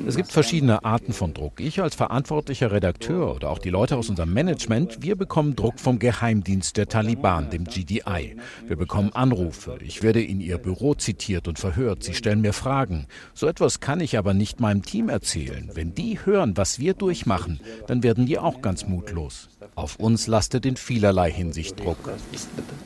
Es 0.06 0.16
gibt 0.16 0.32
verschiedene 0.32 0.82
Arten 0.86 1.12
von 1.12 1.34
Druck. 1.34 1.60
Ich 1.60 1.82
als 1.82 1.94
verantwortlicher 1.94 2.72
Redakteur 2.72 3.34
oder 3.34 3.50
auch 3.50 3.58
die 3.58 3.68
Leute 3.68 3.98
aus 3.98 4.08
unserem 4.08 4.32
Management, 4.32 5.02
wir 5.02 5.16
bekommen 5.16 5.56
Druck 5.56 5.78
vom 5.78 5.98
Geheimdienst 5.98 6.78
der 6.78 6.88
Taliban, 6.88 7.50
dem 7.50 7.64
GDI. 7.64 8.36
Wir 8.66 8.77
bekommen 8.78 9.12
Anrufe. 9.12 9.78
Ich 9.82 10.02
werde 10.02 10.22
in 10.22 10.40
ihr 10.40 10.56
Büro 10.56 10.94
zitiert 10.94 11.48
und 11.48 11.58
verhört. 11.58 12.02
Sie 12.02 12.14
stellen 12.14 12.40
mir 12.40 12.52
Fragen. 12.52 13.06
So 13.34 13.46
etwas 13.46 13.80
kann 13.80 14.00
ich 14.00 14.16
aber 14.16 14.32
nicht 14.32 14.60
meinem 14.60 14.82
Team 14.82 15.08
erzählen. 15.08 15.70
Wenn 15.74 15.94
die 15.94 16.24
hören, 16.24 16.56
was 16.56 16.78
wir 16.78 16.94
durchmachen, 16.94 17.60
dann 17.86 18.02
werden 18.02 18.24
die 18.24 18.38
auch 18.38 18.62
ganz 18.62 18.86
mutlos. 18.86 19.48
Auf 19.74 19.96
uns 19.96 20.26
lastet 20.26 20.64
in 20.64 20.76
vielerlei 20.76 21.30
Hinsicht 21.30 21.80
Druck. 21.80 21.98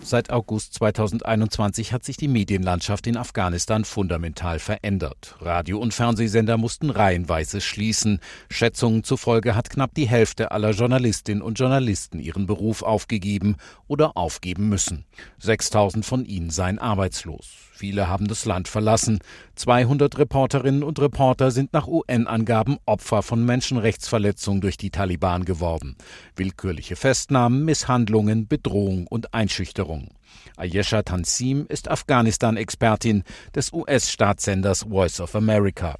Seit 0.02 0.30
August 0.30 0.74
2021 0.74 1.92
hat 1.92 2.04
sich 2.04 2.16
die 2.16 2.28
Medienlandschaft 2.28 3.06
in 3.06 3.16
Afghanistan 3.16 3.84
fundamental 3.84 4.58
verändert. 4.58 5.36
Radio- 5.40 5.78
und 5.78 5.94
Fernsehsender 5.94 6.56
mussten 6.56 6.90
reihenweise 6.90 7.60
schließen. 7.60 8.20
Schätzungen 8.50 9.04
zufolge 9.04 9.54
hat 9.54 9.70
knapp 9.70 9.94
die 9.94 10.08
Hälfte 10.08 10.50
aller 10.50 10.70
Journalistinnen 10.70 11.42
und 11.42 11.58
Journalisten 11.58 12.18
ihren 12.18 12.46
Beruf 12.46 12.82
aufgegeben 12.82 13.56
oder 13.86 14.16
aufgeben 14.16 14.68
müssen. 14.68 15.04
6000 15.38 15.81
50.000 15.82 16.04
von 16.04 16.24
ihnen 16.24 16.50
seien 16.50 16.78
arbeitslos. 16.78 17.48
Viele 17.72 18.08
haben 18.08 18.28
das 18.28 18.44
Land 18.44 18.68
verlassen. 18.68 19.18
200 19.56 20.18
Reporterinnen 20.18 20.82
und 20.82 21.00
Reporter 21.00 21.50
sind 21.50 21.72
nach 21.72 21.88
UN-Angaben 21.88 22.78
Opfer 22.86 23.22
von 23.22 23.44
Menschenrechtsverletzungen 23.44 24.60
durch 24.60 24.76
die 24.76 24.90
Taliban 24.90 25.44
geworden. 25.44 25.96
Willkürliche 26.36 26.96
Festnahmen, 26.96 27.64
Misshandlungen, 27.64 28.46
Bedrohung 28.46 29.06
und 29.06 29.34
Einschüchterung. 29.34 30.10
Ayesha 30.56 31.02
Tansim 31.02 31.66
ist 31.68 31.90
Afghanistan-Expertin 31.90 33.24
des 33.54 33.72
US-Staatssenders 33.72 34.84
Voice 34.88 35.20
of 35.20 35.34
America. 35.34 35.96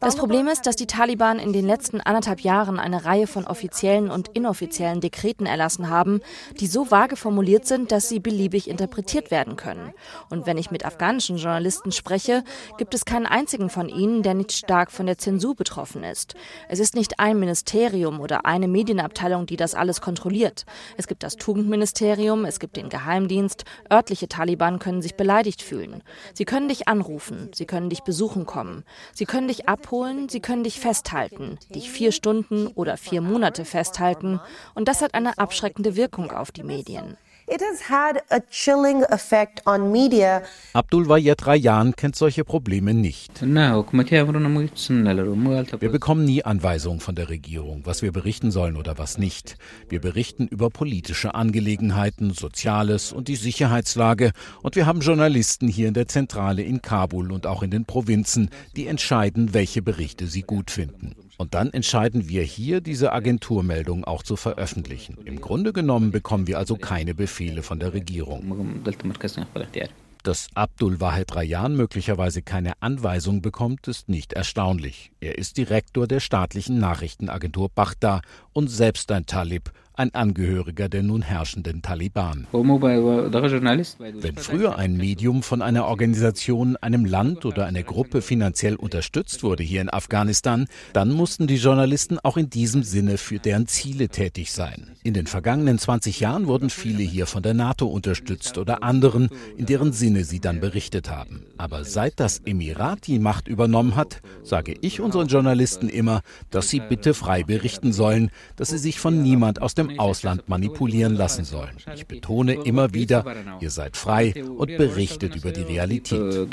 Das 0.00 0.16
Problem 0.16 0.48
ist, 0.48 0.66
dass 0.66 0.76
die 0.76 0.86
Taliban 0.86 1.38
in 1.38 1.52
den 1.52 1.66
letzten 1.66 2.00
anderthalb 2.00 2.40
Jahren 2.40 2.78
eine 2.78 3.04
Reihe 3.04 3.26
von 3.26 3.46
offiziellen 3.46 4.10
und 4.10 4.28
inoffiziellen 4.28 5.00
Dekreten 5.00 5.46
erlassen 5.46 5.88
haben, 5.88 6.20
die 6.60 6.66
so 6.66 6.90
vage 6.90 7.16
formuliert 7.16 7.66
sind, 7.66 7.92
dass 7.92 8.08
sie 8.08 8.20
beliebig 8.20 8.68
interpretiert 8.68 9.30
werden 9.30 9.56
können. 9.56 9.92
Und 10.30 10.46
wenn 10.46 10.58
ich 10.58 10.70
mit 10.70 10.84
afghanischen 10.84 11.36
Journalisten 11.36 11.92
spreche, 11.92 12.44
gibt 12.78 12.94
es 12.94 13.04
keinen 13.04 13.26
einzigen 13.26 13.70
von 13.70 13.88
ihnen, 13.88 14.22
der 14.22 14.34
nicht 14.34 14.52
stark 14.52 14.90
von 14.90 15.06
der 15.06 15.18
Zensur 15.18 15.54
betroffen 15.54 16.04
ist. 16.04 16.34
Es 16.68 16.78
ist 16.78 16.94
nicht 16.94 17.20
ein 17.20 17.38
Ministerium 17.38 18.20
oder 18.20 18.46
eine 18.46 18.68
Medienabteilung, 18.68 19.46
die 19.46 19.56
das 19.56 19.74
alles 19.74 20.00
kontrolliert. 20.00 20.64
Es 20.96 21.06
gibt 21.06 21.22
das 21.28 21.36
Tugendministerium, 21.36 22.46
es 22.46 22.58
gibt 22.58 22.78
den 22.78 22.88
Geheimdienst. 22.88 23.66
Örtliche 23.92 24.28
Taliban 24.28 24.78
können 24.78 25.02
sich 25.02 25.14
beleidigt 25.14 25.60
fühlen. 25.60 26.02
Sie 26.32 26.46
können 26.46 26.70
dich 26.70 26.88
anrufen, 26.88 27.50
sie 27.52 27.66
können 27.66 27.90
dich 27.90 28.00
besuchen 28.00 28.46
kommen, 28.46 28.82
sie 29.12 29.26
können 29.26 29.46
dich 29.46 29.68
abholen, 29.68 30.30
sie 30.30 30.40
können 30.40 30.64
dich 30.64 30.80
festhalten, 30.80 31.58
dich 31.68 31.90
vier 31.90 32.12
Stunden 32.12 32.66
oder 32.68 32.96
vier 32.96 33.20
Monate 33.20 33.66
festhalten. 33.66 34.40
Und 34.74 34.88
das 34.88 35.02
hat 35.02 35.12
eine 35.12 35.36
abschreckende 35.36 35.96
Wirkung 35.96 36.30
auf 36.30 36.50
die 36.50 36.62
Medien. 36.62 37.18
It 37.50 37.62
has 37.62 37.88
had 37.88 38.22
a 38.28 38.40
chilling 38.50 39.04
effect 39.04 39.66
on 39.66 39.90
media. 39.90 40.42
Abdul 40.74 41.08
Wayed 41.08 41.46
Rayan 41.46 41.96
kennt 41.96 42.14
solche 42.14 42.44
Probleme 42.44 42.92
nicht. 42.92 43.40
Wir 43.40 43.82
bekommen 45.90 46.24
nie 46.26 46.44
Anweisungen 46.44 47.00
von 47.00 47.14
der 47.14 47.30
Regierung, 47.30 47.86
was 47.86 48.02
wir 48.02 48.12
berichten 48.12 48.50
sollen 48.50 48.76
oder 48.76 48.98
was 48.98 49.16
nicht. 49.16 49.56
Wir 49.88 50.02
berichten 50.02 50.46
über 50.46 50.68
politische 50.68 51.34
Angelegenheiten, 51.34 52.34
Soziales 52.34 53.12
und 53.14 53.28
die 53.28 53.36
Sicherheitslage. 53.36 54.32
Und 54.62 54.76
wir 54.76 54.84
haben 54.84 55.00
Journalisten 55.00 55.68
hier 55.68 55.88
in 55.88 55.94
der 55.94 56.06
Zentrale 56.06 56.60
in 56.62 56.82
Kabul 56.82 57.32
und 57.32 57.46
auch 57.46 57.62
in 57.62 57.70
den 57.70 57.86
Provinzen, 57.86 58.50
die 58.76 58.86
entscheiden, 58.86 59.54
welche 59.54 59.80
Berichte 59.80 60.26
sie 60.26 60.42
gut 60.42 60.70
finden. 60.70 61.16
Und 61.38 61.54
dann 61.54 61.72
entscheiden 61.72 62.28
wir 62.28 62.42
hier, 62.42 62.80
diese 62.80 63.12
Agenturmeldung 63.12 64.04
auch 64.04 64.24
zu 64.24 64.34
veröffentlichen. 64.34 65.16
Im 65.24 65.40
Grunde 65.40 65.72
genommen 65.72 66.10
bekommen 66.10 66.48
wir 66.48 66.58
also 66.58 66.76
keine 66.76 67.14
Befehle 67.14 67.62
von 67.62 67.78
der 67.78 67.94
Regierung. 67.94 68.82
Dass 70.24 70.48
Abdul 70.54 71.00
Wahed 71.00 71.36
Rayan 71.36 71.76
möglicherweise 71.76 72.42
keine 72.42 72.72
Anweisung 72.82 73.40
bekommt, 73.40 73.86
ist 73.86 74.08
nicht 74.08 74.32
erstaunlich. 74.32 75.12
Er 75.20 75.38
ist 75.38 75.56
Direktor 75.56 76.08
der 76.08 76.18
staatlichen 76.18 76.80
Nachrichtenagentur 76.80 77.68
Bachta 77.72 78.20
und 78.52 78.66
selbst 78.66 79.12
ein 79.12 79.26
Talib, 79.26 79.70
ein 79.98 80.14
Angehöriger 80.14 80.88
der 80.88 81.02
nun 81.02 81.22
herrschenden 81.22 81.82
Taliban. 81.82 82.46
Wenn 82.52 84.36
früher 84.36 84.78
ein 84.78 84.96
Medium 84.96 85.42
von 85.42 85.60
einer 85.60 85.86
Organisation, 85.86 86.76
einem 86.76 87.04
Land 87.04 87.44
oder 87.44 87.66
einer 87.66 87.82
Gruppe 87.82 88.22
finanziell 88.22 88.76
unterstützt 88.76 89.42
wurde 89.42 89.64
hier 89.64 89.80
in 89.80 89.92
Afghanistan, 89.92 90.68
dann 90.92 91.10
mussten 91.10 91.46
die 91.48 91.56
Journalisten 91.56 92.18
auch 92.20 92.36
in 92.36 92.48
diesem 92.48 92.82
Sinne 92.84 93.18
für 93.18 93.38
deren 93.38 93.66
Ziele 93.66 94.08
tätig 94.08 94.52
sein. 94.52 94.92
In 95.02 95.14
den 95.14 95.26
vergangenen 95.26 95.78
20 95.78 96.20
Jahren 96.20 96.46
wurden 96.46 96.70
viele 96.70 97.02
hier 97.02 97.26
von 97.26 97.42
der 97.42 97.54
NATO 97.54 97.86
unterstützt 97.86 98.58
oder 98.58 98.82
anderen, 98.82 99.30
in 99.56 99.66
deren 99.66 99.92
Sinne 99.92 100.24
sie 100.24 100.38
dann 100.38 100.60
berichtet 100.60 101.10
haben. 101.10 101.44
Aber 101.56 101.84
seit 101.84 102.20
das 102.20 102.40
Emirat 102.44 103.06
die 103.06 103.18
Macht 103.18 103.48
übernommen 103.48 103.96
hat, 103.96 104.20
sage 104.42 104.74
ich 104.80 105.00
unseren 105.00 105.28
Journalisten 105.28 105.88
immer, 105.88 106.20
dass 106.50 106.68
sie 106.68 106.80
bitte 106.80 107.14
frei 107.14 107.42
berichten 107.42 107.92
sollen, 107.92 108.30
dass 108.56 108.68
sie 108.68 108.78
sich 108.78 109.00
von 109.00 109.22
niemand 109.22 109.60
aus 109.62 109.74
dem 109.74 109.87
Ausland 109.98 110.48
manipulieren 110.48 111.14
lassen 111.14 111.44
sollen. 111.44 111.76
Ich 111.94 112.06
betone 112.06 112.54
immer 112.54 112.92
wieder, 112.94 113.24
ihr 113.60 113.70
seid 113.70 113.96
frei 113.96 114.34
und 114.44 114.76
berichtet 114.76 115.36
über 115.36 115.52
die 115.52 115.62
Realität. 115.62 116.52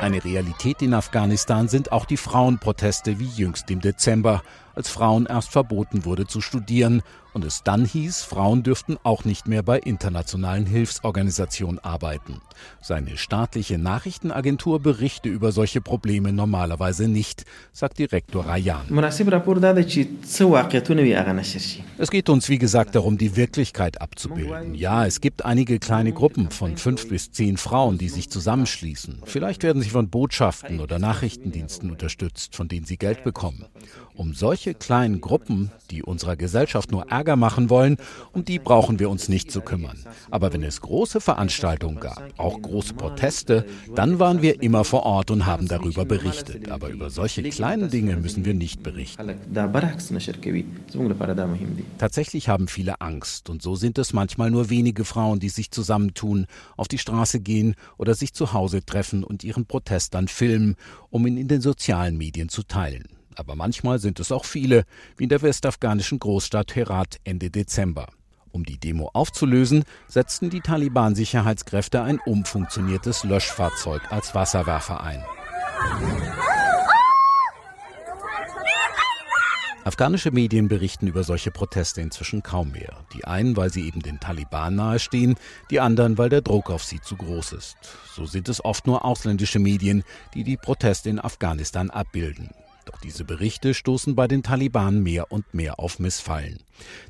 Eine 0.00 0.24
Realität 0.24 0.82
in 0.82 0.94
Afghanistan 0.94 1.68
sind 1.68 1.90
auch 1.90 2.04
die 2.04 2.16
Frauenproteste 2.16 3.18
wie 3.18 3.26
jüngst 3.26 3.70
im 3.70 3.80
Dezember, 3.80 4.42
als 4.78 4.88
Frauen 4.88 5.26
erst 5.26 5.50
verboten 5.50 6.04
wurde 6.04 6.28
zu 6.28 6.40
studieren 6.40 7.02
und 7.38 7.44
es 7.44 7.62
dann 7.62 7.84
hieß, 7.84 8.22
Frauen 8.22 8.62
dürften 8.62 8.96
auch 9.02 9.24
nicht 9.24 9.46
mehr 9.46 9.62
bei 9.62 9.78
internationalen 9.78 10.66
Hilfsorganisationen 10.66 11.78
arbeiten. 11.78 12.40
Seine 12.80 13.16
staatliche 13.16 13.78
Nachrichtenagentur 13.78 14.80
berichte 14.80 15.28
über 15.28 15.52
solche 15.52 15.80
Probleme 15.80 16.32
normalerweise 16.32 17.06
nicht, 17.06 17.44
sagt 17.72 17.98
Direktor 17.98 18.46
Rayan. 18.46 18.86
Es 21.98 22.10
geht 22.10 22.28
uns, 22.28 22.48
wie 22.48 22.58
gesagt, 22.58 22.94
darum, 22.94 23.18
die 23.18 23.36
Wirklichkeit 23.36 24.00
abzubilden. 24.00 24.74
Ja, 24.74 25.06
es 25.06 25.20
gibt 25.20 25.44
einige 25.44 25.78
kleine 25.78 26.12
Gruppen 26.12 26.50
von 26.50 26.76
fünf 26.76 27.08
bis 27.08 27.30
zehn 27.30 27.56
Frauen, 27.56 27.98
die 27.98 28.08
sich 28.08 28.30
zusammenschließen. 28.30 29.22
Vielleicht 29.24 29.62
werden 29.62 29.82
sie 29.82 29.90
von 29.90 30.08
Botschaften 30.08 30.80
oder 30.80 30.98
Nachrichtendiensten 30.98 31.90
unterstützt, 31.90 32.56
von 32.56 32.68
denen 32.68 32.86
sie 32.86 32.96
Geld 32.96 33.22
bekommen. 33.22 33.66
Um 34.14 34.34
solche 34.34 34.67
kleinen 34.74 35.20
Gruppen, 35.20 35.70
die 35.90 36.02
unserer 36.02 36.36
Gesellschaft 36.36 36.90
nur 36.90 37.10
Ärger 37.10 37.36
machen 37.36 37.70
wollen, 37.70 37.96
um 38.32 38.44
die 38.44 38.58
brauchen 38.58 38.98
wir 38.98 39.10
uns 39.10 39.28
nicht 39.28 39.50
zu 39.50 39.60
kümmern. 39.60 39.98
Aber 40.30 40.52
wenn 40.52 40.62
es 40.62 40.80
große 40.80 41.20
Veranstaltungen 41.20 42.00
gab, 42.00 42.22
auch 42.36 42.60
große 42.60 42.94
Proteste, 42.94 43.64
dann 43.94 44.18
waren 44.18 44.42
wir 44.42 44.62
immer 44.62 44.84
vor 44.84 45.04
Ort 45.04 45.30
und 45.30 45.46
haben 45.46 45.68
darüber 45.68 46.04
berichtet. 46.04 46.70
Aber 46.70 46.88
über 46.88 47.10
solche 47.10 47.42
kleinen 47.42 47.90
Dinge 47.90 48.16
müssen 48.16 48.44
wir 48.44 48.54
nicht 48.54 48.82
berichten. 48.82 49.34
Tatsächlich 51.98 52.48
haben 52.48 52.68
viele 52.68 53.00
Angst 53.00 53.50
und 53.50 53.62
so 53.62 53.76
sind 53.76 53.98
es 53.98 54.12
manchmal 54.12 54.50
nur 54.50 54.70
wenige 54.70 55.04
Frauen, 55.04 55.40
die 55.40 55.48
sich 55.48 55.70
zusammentun, 55.70 56.46
auf 56.76 56.88
die 56.88 56.98
Straße 56.98 57.40
gehen 57.40 57.74
oder 57.96 58.14
sich 58.14 58.32
zu 58.34 58.52
Hause 58.52 58.84
treffen 58.84 59.24
und 59.24 59.44
ihren 59.44 59.66
Protest 59.66 60.14
dann 60.14 60.28
filmen, 60.28 60.76
um 61.10 61.26
ihn 61.26 61.36
in 61.36 61.48
den 61.48 61.60
sozialen 61.60 62.16
Medien 62.16 62.48
zu 62.48 62.62
teilen 62.62 63.17
aber 63.38 63.56
manchmal 63.56 63.98
sind 63.98 64.20
es 64.20 64.32
auch 64.32 64.44
viele, 64.44 64.84
wie 65.16 65.24
in 65.24 65.28
der 65.28 65.42
westafghanischen 65.42 66.18
Großstadt 66.18 66.74
Herat 66.74 67.18
Ende 67.24 67.50
Dezember. 67.50 68.08
Um 68.50 68.64
die 68.64 68.78
Demo 68.78 69.10
aufzulösen, 69.12 69.84
setzten 70.08 70.50
die 70.50 70.60
Taliban-Sicherheitskräfte 70.60 72.02
ein 72.02 72.18
umfunktioniertes 72.18 73.24
Löschfahrzeug 73.24 74.10
als 74.10 74.34
Wasserwerfer 74.34 75.02
ein. 75.02 75.24
Afghanische 79.84 80.32
Medien 80.32 80.68
berichten 80.68 81.06
über 81.06 81.24
solche 81.24 81.50
Proteste 81.50 82.02
inzwischen 82.02 82.42
kaum 82.42 82.72
mehr. 82.72 83.06
Die 83.14 83.24
einen, 83.24 83.56
weil 83.56 83.72
sie 83.72 83.86
eben 83.86 84.00
den 84.00 84.20
Taliban 84.20 84.74
nahestehen, 84.74 85.36
die 85.70 85.80
anderen, 85.80 86.18
weil 86.18 86.28
der 86.28 86.42
Druck 86.42 86.70
auf 86.70 86.84
sie 86.84 87.00
zu 87.00 87.16
groß 87.16 87.52
ist. 87.52 87.76
So 88.14 88.26
sind 88.26 88.50
es 88.50 88.62
oft 88.62 88.86
nur 88.86 89.04
ausländische 89.04 89.58
Medien, 89.58 90.04
die 90.34 90.44
die 90.44 90.58
Proteste 90.58 91.08
in 91.08 91.18
Afghanistan 91.18 91.88
abbilden. 91.88 92.50
Doch 92.88 93.00
diese 93.00 93.24
Berichte 93.24 93.74
stoßen 93.74 94.14
bei 94.14 94.26
den 94.26 94.42
Taliban 94.42 95.02
mehr 95.02 95.30
und 95.30 95.52
mehr 95.52 95.78
auf 95.78 95.98
Missfallen. 95.98 96.60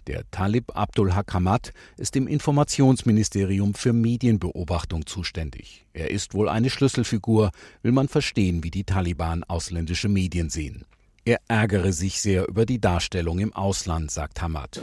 Der 0.09 0.29
Talib 0.33 0.77
Abdul 0.77 1.15
Hakamat 1.15 1.73
ist 1.97 2.17
im 2.17 2.27
Informationsministerium 2.27 3.75
für 3.75 3.93
Medienbeobachtung 3.93 5.07
zuständig. 5.07 5.87
Er 5.93 6.11
ist 6.11 6.35
wohl 6.35 6.49
eine 6.49 6.69
Schlüsselfigur, 6.69 7.53
will 7.83 7.93
man 7.93 8.09
verstehen, 8.09 8.65
wie 8.65 8.73
die 8.73 8.83
Taliban 8.83 9.45
ausländische 9.45 10.09
Medien 10.09 10.51
sehen. 10.51 10.85
Er 11.25 11.39
ärgere 11.47 11.93
sich 11.93 12.21
sehr 12.21 12.49
über 12.49 12.67
die 12.67 12.81
Darstellung 12.81 13.39
im 13.39 13.53
Ausland, 13.53 14.11
sagt 14.11 14.43
Hamad. 14.43 14.83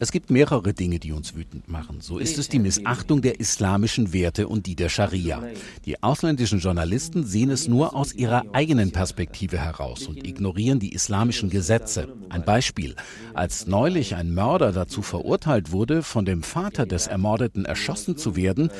Es 0.00 0.12
gibt 0.12 0.30
mehrere 0.30 0.72
Dinge, 0.74 1.00
die 1.00 1.12
uns 1.12 1.34
wütend 1.34 1.68
machen. 1.68 2.00
So 2.00 2.18
ist 2.18 2.38
es 2.38 2.48
die 2.48 2.60
Missachtung 2.60 3.20
der 3.20 3.40
islamischen 3.40 4.12
Werte 4.12 4.46
und 4.46 4.66
die 4.66 4.76
der 4.76 4.88
Scharia. 4.88 5.42
Die 5.86 6.02
ausländischen 6.02 6.60
Journalisten 6.60 7.24
sehen 7.24 7.50
es 7.50 7.66
nur 7.66 7.96
aus 7.96 8.14
ihrer 8.14 8.44
eigenen 8.52 8.92
Perspektive 8.92 9.58
heraus 9.58 10.06
und 10.06 10.24
ignorieren 10.24 10.78
die 10.78 10.92
islamischen 10.92 11.50
Gesetze. 11.50 12.08
Ein 12.28 12.44
Beispiel. 12.44 12.94
Als 13.34 13.66
neulich 13.66 14.14
ein 14.14 14.32
Mörder 14.32 14.70
dazu 14.70 15.02
verurteilt 15.02 15.72
wurde, 15.72 16.04
von 16.04 16.24
dem 16.24 16.44
Vater 16.44 16.86
des 16.86 17.08
Ermordeten 17.08 17.64
erschossen 17.64 18.16
zu 18.16 18.36
werden, 18.36 18.70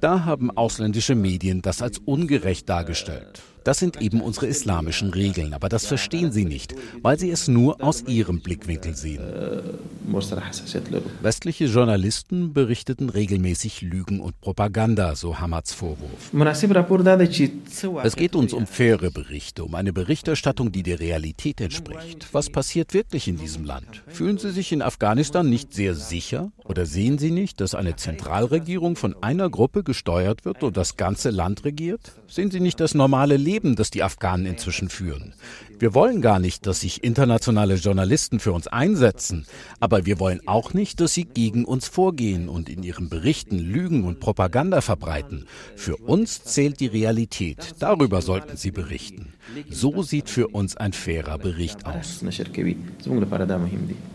da 0.00 0.24
haben 0.24 0.50
ausländische 0.50 1.14
Medien 1.14 1.62
das 1.62 1.82
als 1.82 1.98
ungerecht 1.98 2.68
dargestellt. 2.68 3.42
Das 3.64 3.78
sind 3.78 4.00
eben 4.02 4.20
unsere 4.20 4.46
islamischen 4.46 5.10
Regeln, 5.10 5.54
aber 5.54 5.70
das 5.70 5.86
verstehen 5.86 6.32
sie 6.32 6.44
nicht, 6.44 6.74
weil 7.00 7.18
sie 7.18 7.30
es 7.30 7.48
nur 7.48 7.82
aus 7.82 8.04
ihrem 8.06 8.40
Blickwinkel 8.40 8.94
sehen. 8.94 9.22
Westliche 11.22 11.64
Journalisten 11.64 12.52
berichteten 12.52 13.08
regelmäßig 13.08 13.80
Lügen 13.80 14.20
und 14.20 14.38
Propaganda, 14.42 15.16
so 15.16 15.38
Hamads 15.38 15.72
Vorwurf. 15.72 16.30
Es 18.02 18.16
geht 18.16 18.36
uns 18.36 18.52
um 18.52 18.66
faire 18.66 19.10
Berichte, 19.10 19.64
um 19.64 19.74
eine 19.74 19.94
Berichterstattung, 19.94 20.70
die 20.70 20.82
der 20.82 21.00
Realität 21.00 21.62
entspricht. 21.62 22.28
Was 22.32 22.50
passiert 22.50 22.92
wirklich 22.92 23.28
in 23.28 23.38
diesem 23.38 23.64
Land? 23.64 24.02
Fühlen 24.08 24.36
Sie 24.36 24.50
sich 24.50 24.72
in 24.72 24.82
Afghanistan 24.82 25.48
nicht 25.48 25.72
sehr 25.72 25.94
sicher? 25.94 26.52
Oder 26.64 26.84
sehen 26.84 27.16
Sie 27.16 27.30
nicht, 27.30 27.60
dass 27.62 27.74
eine 27.74 27.96
Zentralregierung 27.96 28.96
von 28.96 29.16
einer 29.22 29.48
Gruppe 29.48 29.82
gesteuert 29.84 30.44
wird 30.44 30.62
und 30.62 30.76
das 30.76 30.96
ganze 30.98 31.30
Land 31.30 31.64
regiert? 31.64 32.12
Sehen 32.28 32.50
Sie 32.50 32.60
nicht 32.60 32.78
das 32.80 32.94
normale 32.94 33.38
Leben, 33.38 33.53
das 33.62 33.90
die 33.90 34.02
Afghanen 34.02 34.46
inzwischen 34.46 34.88
führen? 34.88 35.34
Wir 35.78 35.94
wollen 35.94 36.22
gar 36.22 36.38
nicht, 36.38 36.66
dass 36.66 36.80
sich 36.80 37.02
internationale 37.04 37.74
Journalisten 37.74 38.40
für 38.40 38.52
uns 38.52 38.68
einsetzen, 38.68 39.46
aber 39.80 40.06
wir 40.06 40.20
wollen 40.20 40.40
auch 40.46 40.72
nicht, 40.72 41.00
dass 41.00 41.14
sie 41.14 41.24
gegen 41.24 41.64
uns 41.64 41.88
vorgehen 41.88 42.48
und 42.48 42.68
in 42.68 42.82
ihren 42.82 43.08
Berichten 43.08 43.58
Lügen 43.58 44.04
und 44.04 44.20
Propaganda 44.20 44.80
verbreiten. 44.80 45.46
Für 45.76 45.96
uns 45.96 46.44
zählt 46.44 46.80
die 46.80 46.86
Realität. 46.86 47.74
Darüber 47.80 48.22
sollten 48.22 48.56
sie 48.56 48.70
berichten. 48.70 49.32
So 49.68 50.02
sieht 50.02 50.30
für 50.30 50.48
uns 50.48 50.76
ein 50.76 50.92
fairer 50.92 51.38
Bericht 51.38 51.84
aus. 51.86 52.24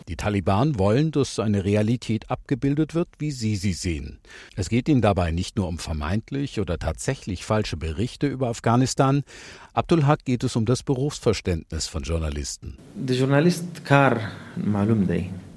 Die 0.07 0.15
Taliban 0.15 0.79
wollen, 0.79 1.11
dass 1.11 1.39
eine 1.39 1.65
Realität 1.65 2.31
abgebildet 2.31 2.95
wird, 2.95 3.09
wie 3.19 3.31
sie 3.31 3.55
sie 3.55 3.73
sehen. 3.73 4.19
Es 4.55 4.69
geht 4.69 4.89
ihnen 4.89 5.01
dabei 5.01 5.31
nicht 5.31 5.55
nur 5.55 5.67
um 5.67 5.77
vermeintlich 5.77 6.59
oder 6.59 6.79
tatsächlich 6.79 7.45
falsche 7.45 7.77
Berichte 7.77 8.27
über 8.27 8.47
Afghanistan. 8.47 9.23
Abdul 9.73 10.05
Haq 10.07 10.25
geht 10.25 10.43
es 10.43 10.55
um 10.55 10.65
das 10.65 10.83
Berufsverständnis 10.83 11.87
von 11.87 12.03
Journalisten. 12.03 12.77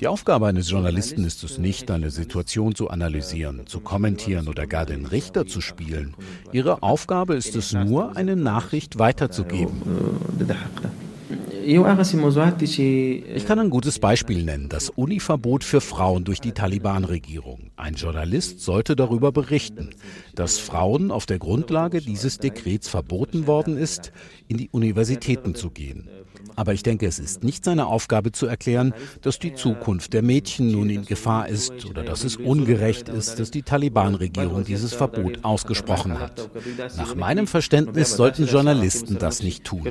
Die 0.00 0.06
Aufgabe 0.06 0.46
eines 0.46 0.70
Journalisten 0.70 1.24
ist 1.24 1.42
es 1.44 1.58
nicht, 1.58 1.90
eine 1.90 2.10
Situation 2.10 2.74
zu 2.74 2.90
analysieren, 2.90 3.66
zu 3.66 3.80
kommentieren 3.80 4.48
oder 4.48 4.66
gar 4.66 4.86
den 4.86 5.06
Richter 5.06 5.46
zu 5.46 5.60
spielen. 5.60 6.14
Ihre 6.52 6.82
Aufgabe 6.82 7.34
ist 7.34 7.56
es 7.56 7.72
nur, 7.72 8.16
eine 8.16 8.36
Nachricht 8.36 8.98
weiterzugeben. 8.98 9.82
Ich 11.64 13.46
kann 13.46 13.58
ein 13.58 13.70
gutes 13.70 13.98
Beispiel 13.98 14.42
nennen, 14.44 14.68
das 14.68 14.90
Univerbot 14.90 15.64
für 15.64 15.80
Frauen 15.80 16.24
durch 16.24 16.40
die 16.40 16.52
Taliban-Regierung. 16.52 17.70
Ein 17.76 17.94
Journalist 17.94 18.60
sollte 18.60 18.96
darüber 18.96 19.32
berichten, 19.32 19.90
dass 20.34 20.58
Frauen 20.58 21.10
auf 21.10 21.26
der 21.26 21.38
Grundlage 21.38 22.00
dieses 22.00 22.38
Dekrets 22.38 22.88
verboten 22.88 23.46
worden 23.46 23.76
ist, 23.76 24.12
in 24.48 24.56
die 24.56 24.70
Universitäten 24.70 25.54
zu 25.54 25.70
gehen. 25.70 26.08
Aber 26.56 26.72
ich 26.72 26.82
denke, 26.82 27.06
es 27.06 27.18
ist 27.18 27.44
nicht 27.44 27.64
seine 27.64 27.86
Aufgabe 27.86 28.32
zu 28.32 28.46
erklären, 28.46 28.94
dass 29.20 29.38
die 29.38 29.54
Zukunft 29.54 30.12
der 30.12 30.22
Mädchen 30.22 30.70
nun 30.70 30.90
in 30.90 31.04
Gefahr 31.04 31.48
ist 31.48 31.84
oder 31.86 32.02
dass 32.02 32.24
es 32.24 32.36
ungerecht 32.36 33.08
ist, 33.08 33.38
dass 33.38 33.50
die 33.50 33.62
Taliban-Regierung 33.62 34.64
dieses 34.64 34.92
Verbot 34.92 35.44
ausgesprochen 35.44 36.18
hat. 36.18 36.50
Nach 36.96 37.14
meinem 37.14 37.46
Verständnis 37.46 38.16
sollten 38.16 38.46
Journalisten 38.46 39.18
das 39.18 39.42
nicht 39.42 39.64
tun. 39.64 39.84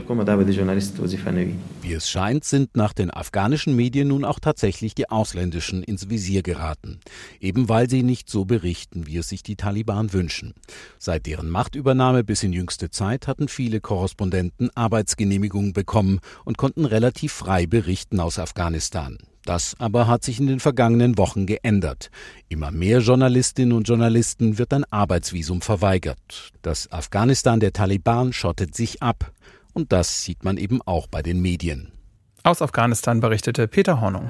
Wie 1.82 1.94
es 1.94 2.10
scheint, 2.10 2.46
sind 2.46 2.76
nach 2.76 2.94
den 2.94 3.12
afghanischen 3.12 3.76
Medien 3.76 4.10
nun 4.10 4.26
auch 4.26 4.40
tatsächlich 4.40 4.96
die 4.96 5.10
ausländischen 5.10 5.84
ins 5.84 6.10
Visier 6.10 6.44
geraten, 6.44 7.00
eben 7.40 7.70
weil 7.70 7.90
sie 7.90 8.04
nicht 8.04 8.30
so 8.30 8.46
berichten, 8.46 9.08
wie 9.08 9.18
es 9.18 9.30
sich 9.30 9.44
die 9.44 9.56
Taliban 9.56 10.14
wünschen. 10.14 10.54
Seit 10.98 11.26
deren 11.26 11.50
Machtübernahme 11.50 12.24
bis 12.24 12.44
in 12.44 12.54
jüngste 12.54 12.90
Zeit 12.90 13.28
hatten 13.28 13.48
viele 13.48 13.82
Korrespondenten 13.82 14.70
Arbeitsgenehmigungen 14.76 15.74
bekommen 15.74 16.20
und 16.46 16.51
konnten 16.58 16.86
relativ 16.86 17.34
frei 17.34 17.66
berichten 17.66 18.20
aus 18.20 18.40
Afghanistan. 18.40 19.18
Das 19.44 19.76
aber 19.80 20.08
hat 20.08 20.24
sich 20.24 20.40
in 20.40 20.48
den 20.48 20.60
vergangenen 20.60 21.18
Wochen 21.18 21.46
geändert. 21.46 22.12
Immer 22.48 22.72
mehr 22.72 23.00
Journalistinnen 23.00 23.76
und 23.76 23.88
Journalisten 23.88 24.58
wird 24.58 24.74
ein 24.74 24.86
Arbeitsvisum 24.92 25.62
verweigert. 25.62 26.52
Das 26.62 26.92
Afghanistan 26.92 27.60
der 27.60 27.74
Taliban 27.74 28.34
schottet 28.34 28.76
sich 28.76 29.02
ab. 29.02 29.32
Und 29.74 29.92
das 29.92 30.24
sieht 30.24 30.44
man 30.44 30.58
eben 30.58 30.82
auch 30.84 31.08
bei 31.08 31.22
den 31.22 31.42
Medien. 31.42 31.92
Aus 32.44 32.62
Afghanistan 32.62 33.20
berichtete 33.20 33.68
Peter 33.68 34.02
Hornung. 34.02 34.30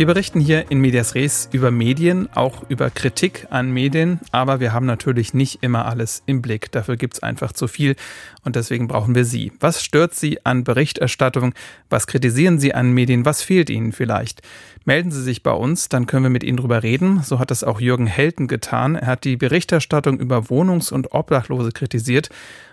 Wir 0.00 0.06
berichten 0.06 0.40
hier 0.40 0.70
in 0.70 0.80
Medias 0.80 1.14
Res 1.14 1.50
über 1.52 1.70
Medien, 1.70 2.26
auch 2.34 2.62
über 2.70 2.88
Kritik 2.88 3.46
an 3.50 3.70
Medien, 3.70 4.18
aber 4.32 4.58
wir 4.58 4.72
haben 4.72 4.86
natürlich 4.86 5.34
nicht 5.34 5.62
immer 5.62 5.84
alles 5.84 6.22
im 6.24 6.40
Blick. 6.40 6.72
Dafür 6.72 6.96
gibt 6.96 7.16
es 7.16 7.22
einfach 7.22 7.52
zu 7.52 7.68
viel 7.68 7.96
und 8.42 8.56
deswegen 8.56 8.88
brauchen 8.88 9.14
wir 9.14 9.26
Sie. 9.26 9.52
Was 9.60 9.84
stört 9.84 10.14
Sie 10.14 10.42
an 10.46 10.64
Berichterstattung? 10.64 11.52
Was 11.90 12.06
kritisieren 12.06 12.58
Sie 12.58 12.72
an 12.72 12.92
Medien? 12.92 13.26
Was 13.26 13.42
fehlt 13.42 13.68
Ihnen 13.68 13.92
vielleicht? 13.92 14.40
Melden 14.86 15.10
Sie 15.10 15.22
sich 15.22 15.42
bei 15.42 15.52
uns, 15.52 15.90
dann 15.90 16.06
können 16.06 16.22
wir 16.22 16.30
mit 16.30 16.44
Ihnen 16.44 16.56
drüber 16.56 16.82
reden. 16.82 17.22
So 17.22 17.38
hat 17.38 17.50
es 17.50 17.62
auch 17.62 17.78
Jürgen 17.78 18.06
Helten 18.06 18.48
getan. 18.48 18.96
Er 18.96 19.06
hat 19.06 19.24
die 19.24 19.36
Berichterstattung 19.36 20.18
über 20.18 20.48
Wohnungs- 20.48 20.92
und 20.92 21.12
Obdachlose 21.12 21.72
kritisiert, 21.72 22.30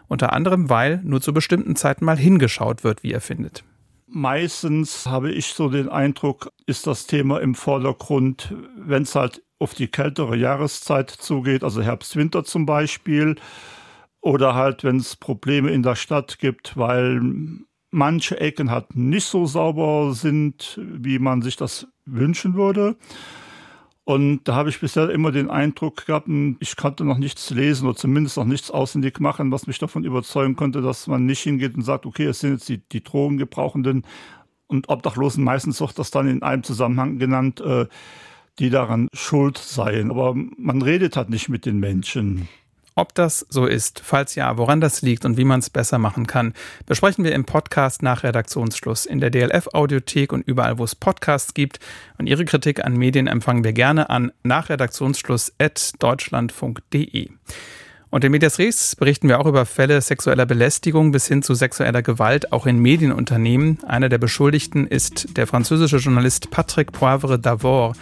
unter 0.07 0.31
anderem 0.31 0.69
weil 0.69 1.01
nur 1.03 1.19
zu 1.19 1.33
bestimmten 1.33 1.75
Zeiten 1.75 2.05
mal 2.05 2.17
hingeschaut 2.17 2.85
wird, 2.85 3.03
wie 3.03 3.11
er 3.11 3.19
findet. 3.19 3.65
Meistens 4.17 5.05
habe 5.05 5.31
ich 5.31 5.53
so 5.53 5.69
den 5.69 5.89
Eindruck, 5.89 6.51
ist 6.65 6.87
das 6.87 7.05
Thema 7.05 7.39
im 7.39 7.53
Vordergrund, 7.53 8.51
wenn 8.75 9.03
es 9.03 9.13
halt 9.13 9.43
auf 9.59 9.75
die 9.75 9.89
kältere 9.89 10.35
Jahreszeit 10.35 11.11
zugeht, 11.11 11.63
also 11.63 11.83
Herbst, 11.83 12.15
Winter 12.15 12.43
zum 12.43 12.65
Beispiel, 12.65 13.35
oder 14.19 14.55
halt, 14.55 14.83
wenn 14.83 14.97
es 14.97 15.17
Probleme 15.17 15.69
in 15.69 15.83
der 15.83 15.93
Stadt 15.93 16.39
gibt, 16.39 16.75
weil 16.75 17.21
manche 17.91 18.39
Ecken 18.39 18.71
halt 18.71 18.95
nicht 18.95 19.25
so 19.25 19.45
sauber 19.45 20.15
sind, 20.15 20.79
wie 20.81 21.19
man 21.19 21.43
sich 21.43 21.55
das 21.55 21.85
wünschen 22.05 22.55
würde. 22.55 22.95
Und 24.07 24.45
da 24.45 24.55
habe 24.55 24.69
ich 24.69 24.79
bisher 24.79 25.09
immer 25.09 25.33
den 25.33 25.49
Eindruck 25.49 26.05
gehabt, 26.05 26.27
hm, 26.27 26.55
ich 26.61 26.77
konnte 26.77 27.03
noch 27.03 27.17
nichts 27.17 27.49
lesen 27.49 27.89
oder 27.89 27.97
zumindest 27.97 28.37
noch 28.37 28.45
nichts 28.45 28.71
auswendig 28.71 29.19
machen, 29.19 29.51
was 29.51 29.67
mich 29.67 29.79
davon 29.79 30.05
überzeugen 30.05 30.55
konnte, 30.55 30.81
dass 30.81 31.07
man 31.07 31.25
nicht 31.25 31.41
hingeht 31.41 31.75
und 31.75 31.81
sagt, 31.81 32.05
okay, 32.05 32.23
es 32.23 32.39
sind 32.39 32.53
jetzt 32.53 32.69
die, 32.69 32.77
die 32.77 33.03
Drogengebrauchenden 33.03 34.05
und 34.67 34.87
Obdachlosen, 34.87 35.43
meistens 35.43 35.81
wird 35.81 35.99
das 35.99 36.09
dann 36.09 36.29
in 36.29 36.41
einem 36.41 36.63
Zusammenhang 36.63 37.19
genannt, 37.19 37.59
äh, 37.59 37.87
die 38.59 38.69
daran 38.69 39.09
schuld 39.11 39.57
seien. 39.57 40.09
Aber 40.09 40.35
man 40.35 40.81
redet 40.81 41.17
halt 41.17 41.29
nicht 41.29 41.49
mit 41.49 41.65
den 41.65 41.77
Menschen. 41.77 42.47
Ob 42.97 43.13
das 43.13 43.45
so 43.47 43.67
ist, 43.67 44.01
falls 44.03 44.33
ja, 44.33 44.57
woran 44.57 44.81
das 44.81 45.03
liegt 45.03 45.23
und 45.23 45.37
wie 45.37 45.43
man 45.43 45.59
es 45.59 45.69
besser 45.69 45.99
machen 45.99 46.25
kann, 46.25 46.55
besprechen 46.87 47.23
wir 47.23 47.33
im 47.33 47.45
Podcast 47.45 48.01
nach 48.01 48.23
Redaktionsschluss 48.23 49.05
in 49.05 49.19
der 49.19 49.29
DLF-Audiothek 49.29 50.33
und 50.33 50.47
überall, 50.47 50.79
wo 50.79 50.83
es 50.83 50.95
Podcasts 50.95 51.53
gibt. 51.53 51.79
Und 52.17 52.25
Ihre 52.25 52.43
Kritik 52.43 52.83
an 52.83 52.97
Medien 52.97 53.27
empfangen 53.27 53.63
wir 53.63 53.73
gerne 53.73 54.09
an 54.09 54.31
nach 54.41 54.69
Redaktionsschluss.deutschlandfunk.de. 54.69 57.29
Und 58.09 58.23
in 58.23 58.31
Medias 58.31 58.57
Res 58.57 58.95
berichten 58.95 59.27
wir 59.27 59.39
auch 59.39 59.45
über 59.45 59.67
Fälle 59.67 60.01
sexueller 60.01 60.47
Belästigung 60.47 61.11
bis 61.11 61.27
hin 61.27 61.43
zu 61.43 61.53
sexueller 61.53 62.01
Gewalt, 62.01 62.51
auch 62.51 62.65
in 62.65 62.79
Medienunternehmen. 62.79 63.83
Einer 63.83 64.09
der 64.09 64.17
Beschuldigten 64.17 64.87
ist 64.87 65.37
der 65.37 65.45
französische 65.45 65.97
Journalist 65.97 66.49
Patrick 66.49 66.93
Poivre 66.93 67.35
d'Avor. 67.35 67.93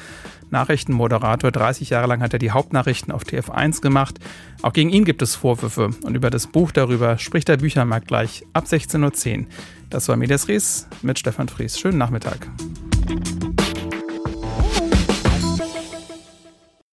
Nachrichtenmoderator. 0.52 1.52
30 1.52 1.90
Jahre 1.90 2.08
lang 2.08 2.22
hat 2.22 2.34
er 2.34 2.40
die 2.40 2.52
Hauptnachrichten 2.52 3.12
auf 3.12 3.24
TF1 3.24 3.82
gemacht. 3.82 4.20
Auch 4.62 4.74
gegen 4.74 4.90
ihn 4.90 5.06
gibt 5.06 5.22
es 5.22 5.36
Vorwürfe. 5.36 5.90
Und 6.04 6.16
über 6.16 6.30
das 6.30 6.48
Buch 6.48 6.72
darüber 6.72 7.18
spricht 7.18 7.48
der 7.48 7.58
Büchermarkt 7.58 8.08
gleich 8.08 8.46
ab 8.54 8.66
16.10 8.66 9.40
Uhr. 9.40 9.46
Das 9.90 10.08
war 10.08 10.16
Medias 10.16 10.48
Res 10.48 10.88
mit 11.02 11.20
Stefan 11.20 11.48
Fries. 11.48 11.80
Schönen 11.80 11.98
Nachmittag. 11.98 12.48